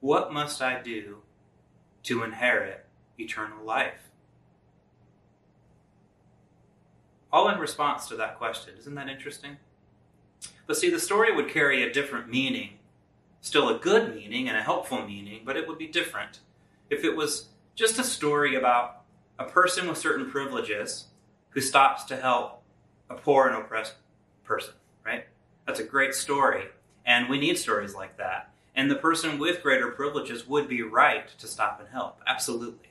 What 0.00 0.32
must 0.32 0.62
I 0.62 0.80
do 0.80 1.18
to 2.04 2.22
inherit 2.22 2.84
eternal 3.18 3.64
life? 3.64 4.10
All 7.32 7.48
in 7.48 7.58
response 7.58 8.06
to 8.08 8.16
that 8.16 8.38
question. 8.38 8.74
Isn't 8.78 8.94
that 8.94 9.08
interesting? 9.08 9.56
But 10.66 10.76
see, 10.76 10.90
the 10.90 11.00
story 11.00 11.34
would 11.34 11.48
carry 11.48 11.82
a 11.82 11.92
different 11.92 12.28
meaning. 12.28 12.78
Still 13.40 13.68
a 13.68 13.78
good 13.78 14.14
meaning 14.14 14.48
and 14.48 14.56
a 14.56 14.62
helpful 14.62 15.06
meaning, 15.06 15.42
but 15.44 15.56
it 15.56 15.68
would 15.68 15.78
be 15.78 15.86
different 15.86 16.40
if 16.90 17.04
it 17.04 17.16
was 17.16 17.48
just 17.74 17.98
a 17.98 18.04
story 18.04 18.54
about 18.56 19.02
a 19.38 19.44
person 19.44 19.86
with 19.88 19.98
certain 19.98 20.30
privileges 20.30 21.06
who 21.50 21.60
stops 21.60 22.04
to 22.04 22.16
help 22.16 22.62
a 23.10 23.14
poor 23.14 23.46
and 23.46 23.56
oppressed 23.56 23.94
person, 24.44 24.74
right? 25.04 25.26
That's 25.66 25.80
a 25.80 25.84
great 25.84 26.14
story. 26.14 26.64
And 27.06 27.30
we 27.30 27.38
need 27.38 27.56
stories 27.56 27.94
like 27.94 28.18
that. 28.18 28.50
And 28.74 28.90
the 28.90 28.96
person 28.96 29.38
with 29.38 29.62
greater 29.62 29.90
privileges 29.90 30.46
would 30.46 30.68
be 30.68 30.82
right 30.82 31.28
to 31.38 31.46
stop 31.46 31.80
and 31.80 31.88
help. 31.88 32.20
Absolutely. 32.26 32.90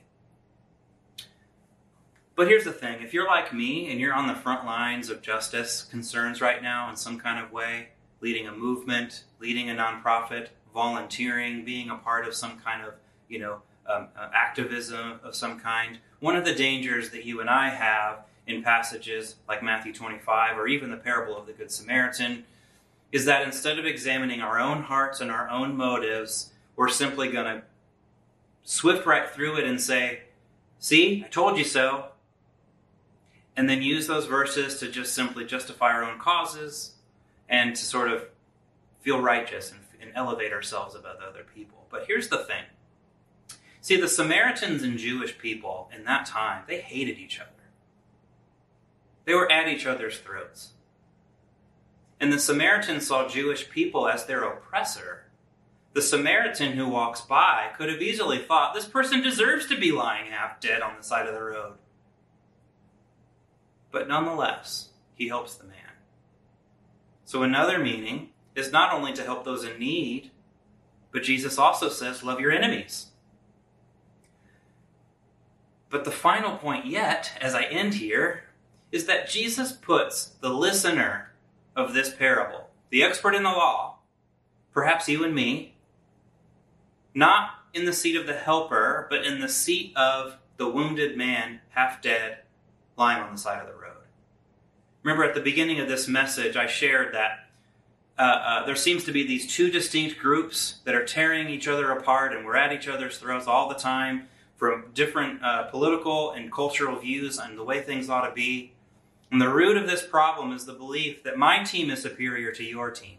But 2.34 2.48
here's 2.48 2.64
the 2.64 2.72
thing 2.72 3.02
if 3.02 3.14
you're 3.14 3.26
like 3.26 3.52
me 3.52 3.90
and 3.90 4.00
you're 4.00 4.12
on 4.12 4.26
the 4.26 4.34
front 4.34 4.66
lines 4.66 5.08
of 5.08 5.22
justice 5.22 5.82
concerns 5.82 6.40
right 6.40 6.62
now 6.62 6.90
in 6.90 6.96
some 6.96 7.18
kind 7.18 7.42
of 7.42 7.52
way, 7.52 7.88
leading 8.20 8.46
a 8.46 8.52
movement, 8.52 9.24
leading 9.38 9.70
a 9.70 9.74
nonprofit, 9.74 10.48
volunteering, 10.74 11.64
being 11.64 11.88
a 11.88 11.96
part 11.96 12.26
of 12.26 12.34
some 12.34 12.58
kind 12.58 12.84
of, 12.84 12.94
you 13.28 13.38
know, 13.38 13.62
um, 13.88 14.08
uh, 14.18 14.28
activism 14.34 15.20
of 15.22 15.34
some 15.34 15.60
kind, 15.60 15.98
one 16.20 16.36
of 16.36 16.44
the 16.44 16.54
dangers 16.54 17.10
that 17.10 17.24
you 17.24 17.40
and 17.40 17.48
I 17.48 17.70
have 17.70 18.26
in 18.46 18.62
passages 18.62 19.36
like 19.48 19.62
Matthew 19.62 19.92
25 19.92 20.58
or 20.58 20.66
even 20.66 20.90
the 20.90 20.96
parable 20.96 21.36
of 21.36 21.46
the 21.46 21.52
Good 21.52 21.70
Samaritan 21.70 22.44
is 23.16 23.24
that 23.24 23.46
instead 23.46 23.78
of 23.78 23.86
examining 23.86 24.42
our 24.42 24.60
own 24.60 24.82
hearts 24.82 25.22
and 25.22 25.30
our 25.30 25.48
own 25.48 25.74
motives, 25.74 26.52
we're 26.76 26.86
simply 26.86 27.32
going 27.32 27.46
to 27.46 27.62
swift 28.62 29.06
right 29.06 29.30
through 29.30 29.56
it 29.56 29.64
and 29.64 29.80
say, 29.80 30.20
See, 30.78 31.24
I 31.24 31.28
told 31.28 31.56
you 31.56 31.64
so. 31.64 32.08
And 33.56 33.70
then 33.70 33.80
use 33.80 34.06
those 34.06 34.26
verses 34.26 34.78
to 34.80 34.90
just 34.90 35.14
simply 35.14 35.46
justify 35.46 35.92
our 35.92 36.04
own 36.04 36.18
causes 36.18 36.96
and 37.48 37.74
to 37.74 37.82
sort 37.82 38.12
of 38.12 38.26
feel 39.00 39.18
righteous 39.18 39.70
and, 39.70 39.80
and 39.98 40.10
elevate 40.14 40.52
ourselves 40.52 40.94
above 40.94 41.16
other 41.26 41.46
people. 41.54 41.86
But 41.90 42.04
here's 42.06 42.28
the 42.28 42.44
thing 42.44 42.64
see, 43.80 43.98
the 43.98 44.08
Samaritans 44.08 44.82
and 44.82 44.98
Jewish 44.98 45.38
people 45.38 45.90
in 45.96 46.04
that 46.04 46.26
time, 46.26 46.64
they 46.68 46.80
hated 46.82 47.16
each 47.16 47.40
other, 47.40 47.48
they 49.24 49.32
were 49.32 49.50
at 49.50 49.68
each 49.68 49.86
other's 49.86 50.18
throats. 50.18 50.72
And 52.20 52.32
the 52.32 52.38
Samaritan 52.38 53.00
saw 53.00 53.28
Jewish 53.28 53.68
people 53.68 54.08
as 54.08 54.24
their 54.24 54.44
oppressor. 54.44 55.24
The 55.92 56.02
Samaritan 56.02 56.72
who 56.72 56.88
walks 56.88 57.20
by 57.20 57.70
could 57.76 57.88
have 57.88 58.02
easily 58.02 58.38
thought, 58.38 58.74
this 58.74 58.86
person 58.86 59.22
deserves 59.22 59.66
to 59.66 59.78
be 59.78 59.92
lying 59.92 60.30
half 60.30 60.60
dead 60.60 60.82
on 60.82 60.96
the 60.96 61.02
side 61.02 61.26
of 61.26 61.34
the 61.34 61.42
road. 61.42 61.74
But 63.90 64.08
nonetheless, 64.08 64.90
he 65.14 65.28
helps 65.28 65.54
the 65.54 65.64
man. 65.64 65.76
So, 67.24 67.42
another 67.42 67.78
meaning 67.78 68.30
is 68.54 68.70
not 68.70 68.92
only 68.92 69.12
to 69.14 69.24
help 69.24 69.44
those 69.44 69.64
in 69.64 69.78
need, 69.78 70.30
but 71.12 71.22
Jesus 71.22 71.58
also 71.58 71.88
says, 71.88 72.22
love 72.22 72.40
your 72.40 72.52
enemies. 72.52 73.06
But 75.88 76.04
the 76.04 76.10
final 76.10 76.56
point 76.56 76.86
yet, 76.86 77.32
as 77.40 77.54
I 77.54 77.62
end 77.64 77.94
here, 77.94 78.44
is 78.92 79.06
that 79.06 79.28
Jesus 79.28 79.72
puts 79.72 80.26
the 80.40 80.50
listener 80.50 81.32
of 81.76 81.94
this 81.94 82.12
parable, 82.12 82.70
the 82.90 83.02
expert 83.02 83.34
in 83.34 83.42
the 83.42 83.50
law, 83.50 83.98
perhaps 84.72 85.08
you 85.08 85.22
and 85.22 85.34
me, 85.34 85.76
not 87.14 87.50
in 87.72 87.84
the 87.84 87.92
seat 87.92 88.16
of 88.16 88.26
the 88.26 88.34
helper, 88.34 89.06
but 89.10 89.24
in 89.24 89.40
the 89.40 89.48
seat 89.48 89.92
of 89.96 90.38
the 90.56 90.68
wounded 90.68 91.16
man, 91.16 91.60
half 91.70 92.00
dead, 92.00 92.38
lying 92.96 93.22
on 93.22 93.32
the 93.32 93.38
side 93.38 93.60
of 93.60 93.66
the 93.66 93.74
road. 93.74 93.92
Remember 95.02 95.24
at 95.24 95.34
the 95.34 95.40
beginning 95.40 95.78
of 95.78 95.88
this 95.88 96.08
message, 96.08 96.56
I 96.56 96.66
shared 96.66 97.14
that 97.14 97.46
uh, 98.18 98.22
uh, 98.22 98.66
there 98.66 98.76
seems 98.76 99.04
to 99.04 99.12
be 99.12 99.26
these 99.26 99.46
two 99.46 99.70
distinct 99.70 100.18
groups 100.18 100.80
that 100.84 100.94
are 100.94 101.04
tearing 101.04 101.48
each 101.48 101.68
other 101.68 101.90
apart, 101.92 102.34
and 102.34 102.46
we're 102.46 102.56
at 102.56 102.72
each 102.72 102.88
other's 102.88 103.18
throats 103.18 103.46
all 103.46 103.68
the 103.68 103.74
time 103.74 104.28
from 104.56 104.86
different 104.94 105.42
uh, 105.42 105.64
political 105.64 106.32
and 106.32 106.50
cultural 106.50 106.98
views 106.98 107.38
on 107.38 107.56
the 107.56 107.62
way 107.62 107.82
things 107.82 108.08
ought 108.08 108.26
to 108.26 108.34
be. 108.34 108.72
And 109.30 109.40
the 109.40 109.52
root 109.52 109.76
of 109.76 109.86
this 109.86 110.04
problem 110.06 110.52
is 110.52 110.64
the 110.64 110.72
belief 110.72 111.22
that 111.24 111.36
my 111.36 111.62
team 111.64 111.90
is 111.90 112.02
superior 112.02 112.52
to 112.52 112.64
your 112.64 112.90
team. 112.90 113.18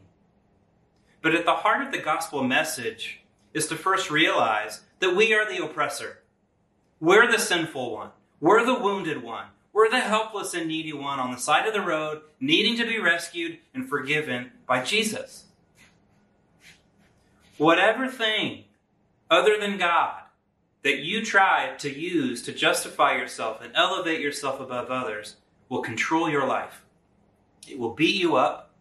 But 1.21 1.35
at 1.35 1.45
the 1.45 1.55
heart 1.55 1.85
of 1.85 1.91
the 1.91 1.97
gospel 1.97 2.43
message 2.43 3.21
is 3.53 3.67
to 3.67 3.75
first 3.75 4.09
realize 4.09 4.81
that 4.99 5.15
we 5.15 5.33
are 5.33 5.49
the 5.49 5.63
oppressor. 5.63 6.19
We're 6.99 7.29
the 7.29 7.39
sinful 7.39 7.91
one. 7.91 8.09
We're 8.39 8.65
the 8.65 8.79
wounded 8.79 9.21
one. 9.21 9.47
We're 9.73 9.89
the 9.89 9.99
helpless 9.99 10.53
and 10.53 10.67
needy 10.67 10.93
one 10.93 11.19
on 11.19 11.31
the 11.31 11.37
side 11.37 11.67
of 11.67 11.73
the 11.73 11.81
road, 11.81 12.21
needing 12.39 12.77
to 12.77 12.85
be 12.85 12.99
rescued 12.99 13.59
and 13.73 13.87
forgiven 13.87 14.51
by 14.65 14.83
Jesus. 14.83 15.45
Whatever 17.57 18.07
thing 18.07 18.63
other 19.29 19.57
than 19.59 19.77
God 19.77 20.21
that 20.83 20.99
you 20.99 21.23
try 21.23 21.75
to 21.79 21.93
use 21.93 22.41
to 22.43 22.53
justify 22.53 23.17
yourself 23.17 23.61
and 23.61 23.71
elevate 23.75 24.21
yourself 24.21 24.59
above 24.59 24.89
others 24.89 25.35
will 25.69 25.81
control 25.81 26.29
your 26.29 26.47
life. 26.47 26.83
It 27.67 27.77
will 27.77 27.93
beat 27.93 28.15
you 28.15 28.35
up. 28.35 28.71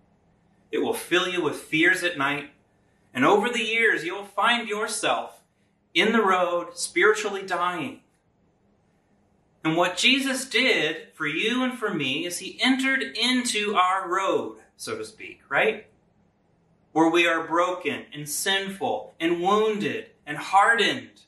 It 0.71 0.79
will 0.79 0.95
fill 0.95 1.29
you 1.29 1.43
with 1.43 1.57
fears 1.57 2.03
at 2.03 2.19
night. 2.19 2.51
And 3.13 3.25
over 3.25 3.49
the 3.49 3.63
years, 3.63 4.05
you'll 4.05 4.25
find 4.25 4.69
yourself 4.69 5.41
in 5.95 6.13
the 6.13 6.23
road, 6.23 6.77
spiritually 6.77 7.43
dying. 7.43 8.01
And 9.65 9.77
what 9.77 9.97
Jesus 9.97 10.49
did 10.49 11.09
for 11.15 11.27
you 11.27 11.65
and 11.65 11.77
for 11.77 11.93
me 11.93 12.25
is 12.25 12.39
he 12.39 12.59
entered 12.63 13.03
into 13.03 13.75
our 13.75 14.09
road, 14.09 14.59
so 14.77 14.97
to 14.97 15.05
speak, 15.05 15.41
right? 15.49 15.87
Where 16.93 17.11
we 17.11 17.27
are 17.27 17.47
broken 17.47 18.05
and 18.13 18.29
sinful 18.29 19.15
and 19.19 19.43
wounded 19.43 20.11
and 20.27 20.39
hardened. 20.39 21.23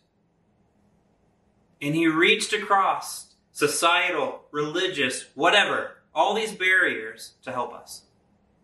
And 1.81 1.95
he 1.95 2.07
reached 2.07 2.53
across 2.53 3.28
societal, 3.59 4.45
religious, 4.53 5.25
whatever, 5.35 5.97
all 6.15 6.33
these 6.33 6.55
barriers 6.55 7.33
to 7.43 7.51
help 7.51 7.75
us. 7.75 8.03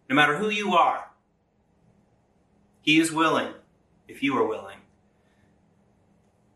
No 0.09 0.15
matter 0.15 0.37
who 0.37 0.49
you 0.49 0.73
are, 0.75 1.11
he 2.81 3.01
is 3.01 3.11
willing, 3.11 3.55
if 4.07 4.23
you 4.23 4.39
are 4.39 4.47
willing. 4.47 4.77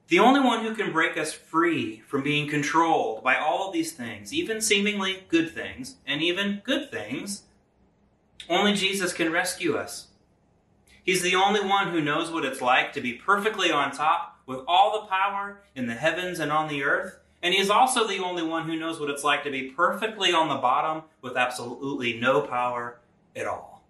The 0.06 0.20
only 0.20 0.38
one 0.38 0.62
who 0.64 0.76
can 0.76 0.92
break 0.92 1.18
us 1.18 1.32
free 1.32 2.04
from 2.06 2.22
being 2.22 2.48
controlled 2.48 3.24
by 3.24 3.34
all 3.34 3.66
of 3.66 3.72
these 3.72 3.90
things, 3.90 4.32
even 4.32 4.60
seemingly 4.60 5.24
good 5.26 5.50
things, 5.50 5.96
and 6.06 6.22
even 6.22 6.62
good 6.62 6.92
things, 6.92 7.42
only 8.48 8.72
Jesus 8.72 9.12
can 9.12 9.32
rescue 9.32 9.74
us. 9.76 10.10
He's 11.02 11.22
the 11.22 11.34
only 11.34 11.64
one 11.64 11.88
who 11.90 12.00
knows 12.00 12.30
what 12.30 12.44
it's 12.44 12.62
like 12.62 12.92
to 12.92 13.00
be 13.00 13.14
perfectly 13.14 13.72
on 13.72 13.90
top 13.90 14.38
with 14.46 14.60
all 14.68 14.92
the 14.92 15.08
power 15.08 15.60
in 15.74 15.86
the 15.88 15.96
heavens 15.96 16.38
and 16.38 16.52
on 16.52 16.68
the 16.68 16.84
earth. 16.84 17.18
And 17.42 17.54
he's 17.54 17.70
also 17.70 18.06
the 18.06 18.18
only 18.18 18.42
one 18.42 18.66
who 18.66 18.76
knows 18.76 18.98
what 18.98 19.10
it's 19.10 19.24
like 19.24 19.44
to 19.44 19.50
be 19.50 19.70
perfectly 19.70 20.32
on 20.32 20.48
the 20.48 20.56
bottom 20.56 21.04
with 21.22 21.36
absolutely 21.36 22.18
no 22.18 22.40
power 22.40 22.98
at 23.36 23.46
all. 23.46 23.84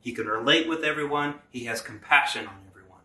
He 0.00 0.12
can 0.12 0.26
relate 0.26 0.68
with 0.68 0.84
everyone, 0.84 1.36
he 1.50 1.64
has 1.64 1.80
compassion 1.80 2.46
on 2.46 2.56
everyone, 2.70 3.00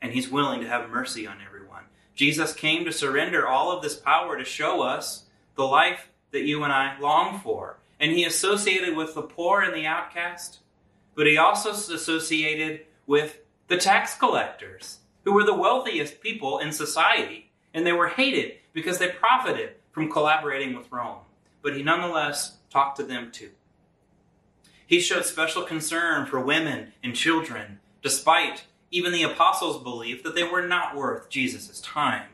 and 0.00 0.12
he's 0.12 0.30
willing 0.30 0.60
to 0.60 0.68
have 0.68 0.90
mercy 0.90 1.26
on 1.26 1.38
everyone. 1.44 1.84
Jesus 2.14 2.54
came 2.54 2.84
to 2.84 2.92
surrender 2.92 3.46
all 3.46 3.72
of 3.72 3.82
this 3.82 3.96
power 3.96 4.36
to 4.36 4.44
show 4.44 4.82
us 4.82 5.26
the 5.56 5.64
life 5.64 6.08
that 6.30 6.44
you 6.44 6.62
and 6.64 6.72
I 6.72 6.98
long 6.98 7.40
for. 7.40 7.78
And 8.00 8.12
he 8.12 8.24
associated 8.24 8.96
with 8.96 9.14
the 9.14 9.22
poor 9.22 9.60
and 9.60 9.74
the 9.74 9.86
outcast, 9.86 10.60
but 11.14 11.26
he 11.26 11.36
also 11.36 11.70
associated 11.70 12.86
with 13.06 13.40
the 13.68 13.76
tax 13.76 14.16
collectors, 14.16 14.98
who 15.24 15.32
were 15.32 15.44
the 15.44 15.54
wealthiest 15.54 16.20
people 16.20 16.58
in 16.58 16.72
society, 16.72 17.51
and 17.74 17.86
they 17.86 17.92
were 17.92 18.08
hated 18.08 18.54
because 18.72 18.98
they 18.98 19.08
profited 19.08 19.70
from 19.90 20.10
collaborating 20.10 20.76
with 20.76 20.90
Rome. 20.90 21.20
But 21.62 21.76
he 21.76 21.82
nonetheless 21.82 22.58
talked 22.70 22.96
to 22.96 23.04
them 23.04 23.30
too. 23.30 23.50
He 24.86 25.00
showed 25.00 25.24
special 25.24 25.62
concern 25.62 26.26
for 26.26 26.40
women 26.40 26.92
and 27.02 27.14
children, 27.14 27.80
despite 28.02 28.64
even 28.90 29.12
the 29.12 29.22
apostles' 29.22 29.82
belief 29.82 30.22
that 30.22 30.34
they 30.34 30.44
were 30.44 30.66
not 30.66 30.94
worth 30.94 31.30
Jesus' 31.30 31.80
time. 31.80 32.28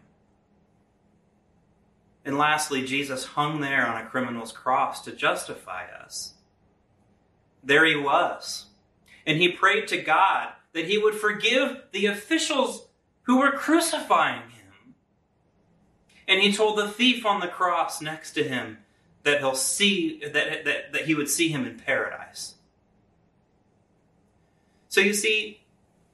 And 2.24 2.36
lastly, 2.36 2.84
Jesus 2.84 3.24
hung 3.24 3.60
there 3.60 3.86
on 3.86 4.00
a 4.00 4.06
criminal's 4.06 4.52
cross 4.52 5.02
to 5.04 5.12
justify 5.12 5.84
us. 6.04 6.34
There 7.62 7.86
he 7.86 7.96
was. 7.96 8.66
And 9.26 9.38
he 9.38 9.52
prayed 9.52 9.88
to 9.88 10.02
God 10.02 10.48
that 10.72 10.86
he 10.86 10.98
would 10.98 11.14
forgive 11.14 11.82
the 11.92 12.06
officials 12.06 12.88
who 13.22 13.38
were 13.38 13.52
crucifying 13.52 14.42
him. 14.50 14.57
And 16.28 16.40
he 16.42 16.52
told 16.52 16.78
the 16.78 16.86
thief 16.86 17.26
on 17.26 17.40
the 17.40 17.48
cross 17.48 18.00
next 18.00 18.32
to 18.32 18.44
him 18.44 18.78
that 19.24 19.38
he'll 19.38 19.54
see 19.54 20.20
that, 20.20 20.64
that, 20.64 20.92
that 20.92 21.06
he 21.06 21.14
would 21.14 21.28
see 21.28 21.48
him 21.48 21.66
in 21.66 21.78
paradise. 21.78 22.54
So 24.88 25.00
you 25.00 25.14
see, 25.14 25.62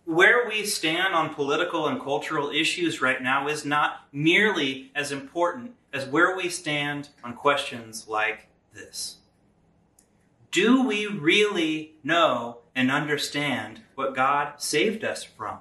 where 0.05 0.49
we 0.49 0.65
stand 0.65 1.15
on 1.15 1.35
political 1.35 1.89
and 1.89 2.01
cultural 2.01 2.51
issues 2.51 3.01
right 3.01 3.23
now 3.23 3.49
is 3.49 3.65
not 3.65 4.07
nearly 4.13 4.91
as 4.95 5.11
important 5.11 5.73
as 5.93 6.07
where 6.07 6.37
we 6.37 6.49
stand 6.49 7.09
on 7.23 7.35
questions 7.35 8.07
like 8.07 8.49
this. 8.73 9.17
Do 10.51 10.87
we 10.87 11.07
really 11.07 11.95
know 12.05 12.59
and 12.75 12.91
understand 12.91 13.81
what 13.95 14.15
God 14.15 14.61
saved 14.61 15.05
us 15.05 15.25
from? 15.25 15.59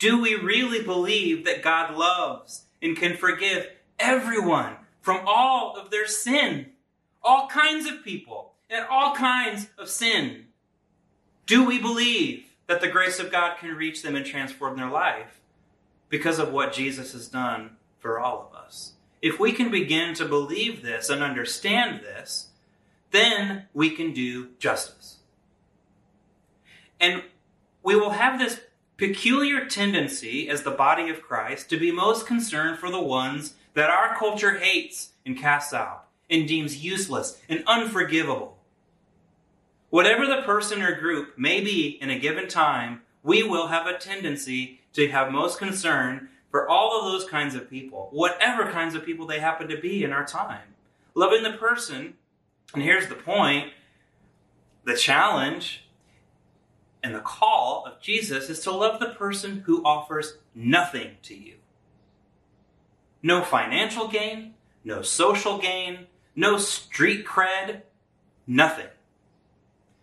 Do 0.00 0.18
we 0.18 0.34
really 0.34 0.82
believe 0.82 1.44
that 1.44 1.62
God 1.62 1.94
loves 1.94 2.64
and 2.80 2.96
can 2.96 3.18
forgive 3.18 3.68
everyone 3.98 4.76
from 5.02 5.20
all 5.26 5.76
of 5.76 5.90
their 5.90 6.06
sin? 6.06 6.72
All 7.22 7.48
kinds 7.48 7.86
of 7.86 8.02
people 8.02 8.54
and 8.70 8.86
all 8.90 9.14
kinds 9.14 9.68
of 9.76 9.90
sin. 9.90 10.46
Do 11.44 11.66
we 11.66 11.78
believe 11.78 12.46
that 12.66 12.80
the 12.80 12.88
grace 12.88 13.20
of 13.20 13.30
God 13.30 13.58
can 13.58 13.76
reach 13.76 14.02
them 14.02 14.16
and 14.16 14.24
transform 14.24 14.78
their 14.78 14.88
life 14.88 15.42
because 16.08 16.38
of 16.38 16.50
what 16.50 16.72
Jesus 16.72 17.12
has 17.12 17.28
done 17.28 17.76
for 17.98 18.18
all 18.18 18.48
of 18.50 18.56
us? 18.56 18.94
If 19.20 19.38
we 19.38 19.52
can 19.52 19.70
begin 19.70 20.14
to 20.14 20.24
believe 20.24 20.82
this 20.82 21.10
and 21.10 21.22
understand 21.22 22.00
this, 22.00 22.48
then 23.10 23.66
we 23.74 23.90
can 23.90 24.14
do 24.14 24.48
justice. 24.58 25.18
And 26.98 27.22
we 27.82 27.96
will 27.96 28.10
have 28.10 28.38
this 28.38 28.60
peculiar 29.00 29.64
tendency 29.64 30.46
as 30.50 30.62
the 30.62 30.70
body 30.70 31.08
of 31.08 31.22
Christ 31.22 31.70
to 31.70 31.78
be 31.78 31.90
most 31.90 32.26
concerned 32.26 32.78
for 32.78 32.90
the 32.90 33.00
ones 33.00 33.54
that 33.72 33.88
our 33.88 34.14
culture 34.14 34.58
hates 34.58 35.12
and 35.24 35.38
casts 35.38 35.72
out 35.72 36.04
and 36.28 36.46
deems 36.46 36.84
useless 36.84 37.40
and 37.48 37.64
unforgivable. 37.66 38.58
Whatever 39.88 40.26
the 40.26 40.42
person 40.42 40.82
or 40.82 41.00
group 41.00 41.38
may 41.38 41.62
be 41.62 41.96
in 42.02 42.10
a 42.10 42.18
given 42.18 42.46
time, 42.46 43.00
we 43.22 43.42
will 43.42 43.68
have 43.68 43.86
a 43.86 43.96
tendency 43.96 44.82
to 44.92 45.08
have 45.08 45.32
most 45.32 45.58
concern 45.58 46.28
for 46.50 46.68
all 46.68 47.00
of 47.00 47.10
those 47.10 47.26
kinds 47.26 47.54
of 47.54 47.70
people, 47.70 48.10
whatever 48.12 48.70
kinds 48.70 48.94
of 48.94 49.02
people 49.02 49.26
they 49.26 49.40
happen 49.40 49.66
to 49.68 49.80
be 49.80 50.04
in 50.04 50.12
our 50.12 50.26
time. 50.26 50.74
Loving 51.14 51.42
the 51.42 51.52
person, 51.52 52.18
and 52.74 52.82
here's 52.82 53.08
the 53.08 53.14
point 53.14 53.72
the 54.84 54.94
challenge 54.94 55.84
and 57.02 57.14
the 57.14 57.20
call 57.20 57.84
of 57.86 58.00
Jesus 58.00 58.50
is 58.50 58.60
to 58.60 58.70
love 58.70 59.00
the 59.00 59.10
person 59.10 59.62
who 59.66 59.84
offers 59.84 60.38
nothing 60.54 61.16
to 61.22 61.34
you. 61.34 61.54
No 63.22 63.42
financial 63.42 64.08
gain, 64.08 64.54
no 64.84 65.02
social 65.02 65.58
gain, 65.58 66.06
no 66.34 66.58
street 66.58 67.26
cred, 67.26 67.82
nothing. 68.46 68.88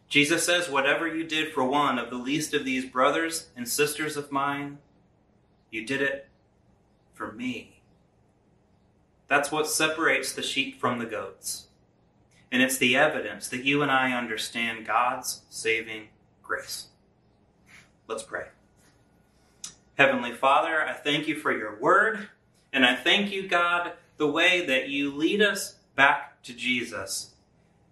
Jesus 0.07 0.45
says, 0.45 0.69
Whatever 0.69 1.07
you 1.07 1.23
did 1.23 1.53
for 1.53 1.63
one 1.63 1.99
of 1.99 2.10
the 2.10 2.17
least 2.17 2.53
of 2.53 2.63
these 2.65 2.86
brothers 2.86 3.49
and 3.55 3.67
sisters 3.67 4.15
of 4.15 4.31
mine, 4.31 4.77
you 5.69 5.86
did 5.86 6.01
it 6.01 6.27
for 7.13 7.31
me. 7.31 7.81
That's 9.27 9.51
what 9.51 9.67
separates 9.67 10.31
the 10.31 10.41
sheep 10.41 10.79
from 10.79 10.99
the 10.99 11.05
goats. 11.05 11.67
And 12.51 12.62
it's 12.62 12.77
the 12.77 12.95
evidence 12.95 13.49
that 13.49 13.65
you 13.65 13.81
and 13.81 13.91
I 13.91 14.13
understand 14.13 14.88
God's 14.88 15.41
saving 15.49 16.07
grace. 16.47 16.88
Let's 18.07 18.23
pray. 18.23 18.45
Heavenly 19.97 20.31
Father, 20.31 20.81
I 20.81 20.93
thank 20.93 21.27
you 21.27 21.36
for 21.36 21.51
your 21.51 21.79
word, 21.79 22.29
and 22.71 22.86
I 22.86 22.95
thank 22.95 23.31
you, 23.31 23.47
God, 23.47 23.93
the 24.17 24.27
way 24.27 24.65
that 24.65 24.89
you 24.89 25.13
lead 25.13 25.41
us 25.41 25.75
back 25.95 26.41
to 26.43 26.53
Jesus. 26.53 27.31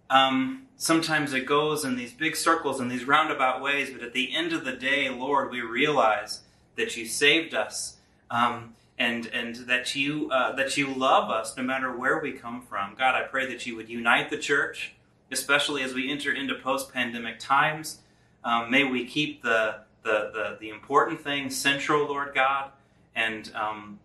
Um, 0.08 0.68
sometimes 0.76 1.32
it 1.32 1.46
goes 1.46 1.84
in 1.84 1.96
these 1.96 2.12
big 2.12 2.36
circles 2.36 2.80
and 2.80 2.90
these 2.90 3.04
roundabout 3.04 3.60
ways, 3.60 3.90
but 3.90 4.02
at 4.02 4.12
the 4.12 4.34
end 4.34 4.52
of 4.52 4.64
the 4.64 4.72
day, 4.72 5.10
Lord, 5.10 5.50
we 5.50 5.60
realize 5.60 6.42
that 6.76 6.96
you 6.96 7.06
saved 7.06 7.54
us. 7.54 7.96
Um, 8.30 8.74
and 8.98 9.26
and 9.26 9.56
that 9.66 9.94
you 9.94 10.30
uh, 10.30 10.54
that 10.56 10.76
you 10.76 10.92
love 10.92 11.30
us 11.30 11.56
no 11.56 11.62
matter 11.62 11.96
where 11.96 12.18
we 12.18 12.32
come 12.32 12.62
from. 12.62 12.94
God, 12.96 13.14
I 13.14 13.22
pray 13.26 13.46
that 13.46 13.66
you 13.66 13.76
would 13.76 13.88
unite 13.88 14.30
the 14.30 14.38
church, 14.38 14.94
especially 15.30 15.82
as 15.82 15.92
we 15.94 16.10
enter 16.10 16.32
into 16.32 16.54
post 16.54 16.92
pandemic 16.92 17.38
times. 17.38 17.98
Um, 18.46 18.70
may 18.70 18.84
we 18.84 19.04
keep 19.04 19.42
the, 19.42 19.80
the, 20.04 20.30
the, 20.32 20.56
the, 20.60 20.68
important 20.68 21.20
things 21.20 21.56
central, 21.56 22.06
Lord 22.06 22.32
God, 22.32 22.70
and 23.16 23.50
um, 23.56 23.98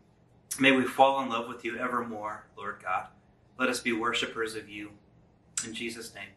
may 0.59 0.71
we 0.71 0.83
fall 0.83 1.21
in 1.21 1.29
love 1.29 1.47
with 1.47 1.63
you 1.63 1.77
evermore, 1.77 2.45
Lord 2.57 2.77
God. 2.81 3.05
Let 3.59 3.69
us 3.69 3.81
be 3.81 3.91
worshipers 3.91 4.55
of 4.55 4.67
you. 4.67 4.89
In 5.63 5.75
Jesus' 5.75 6.15
name. 6.15 6.29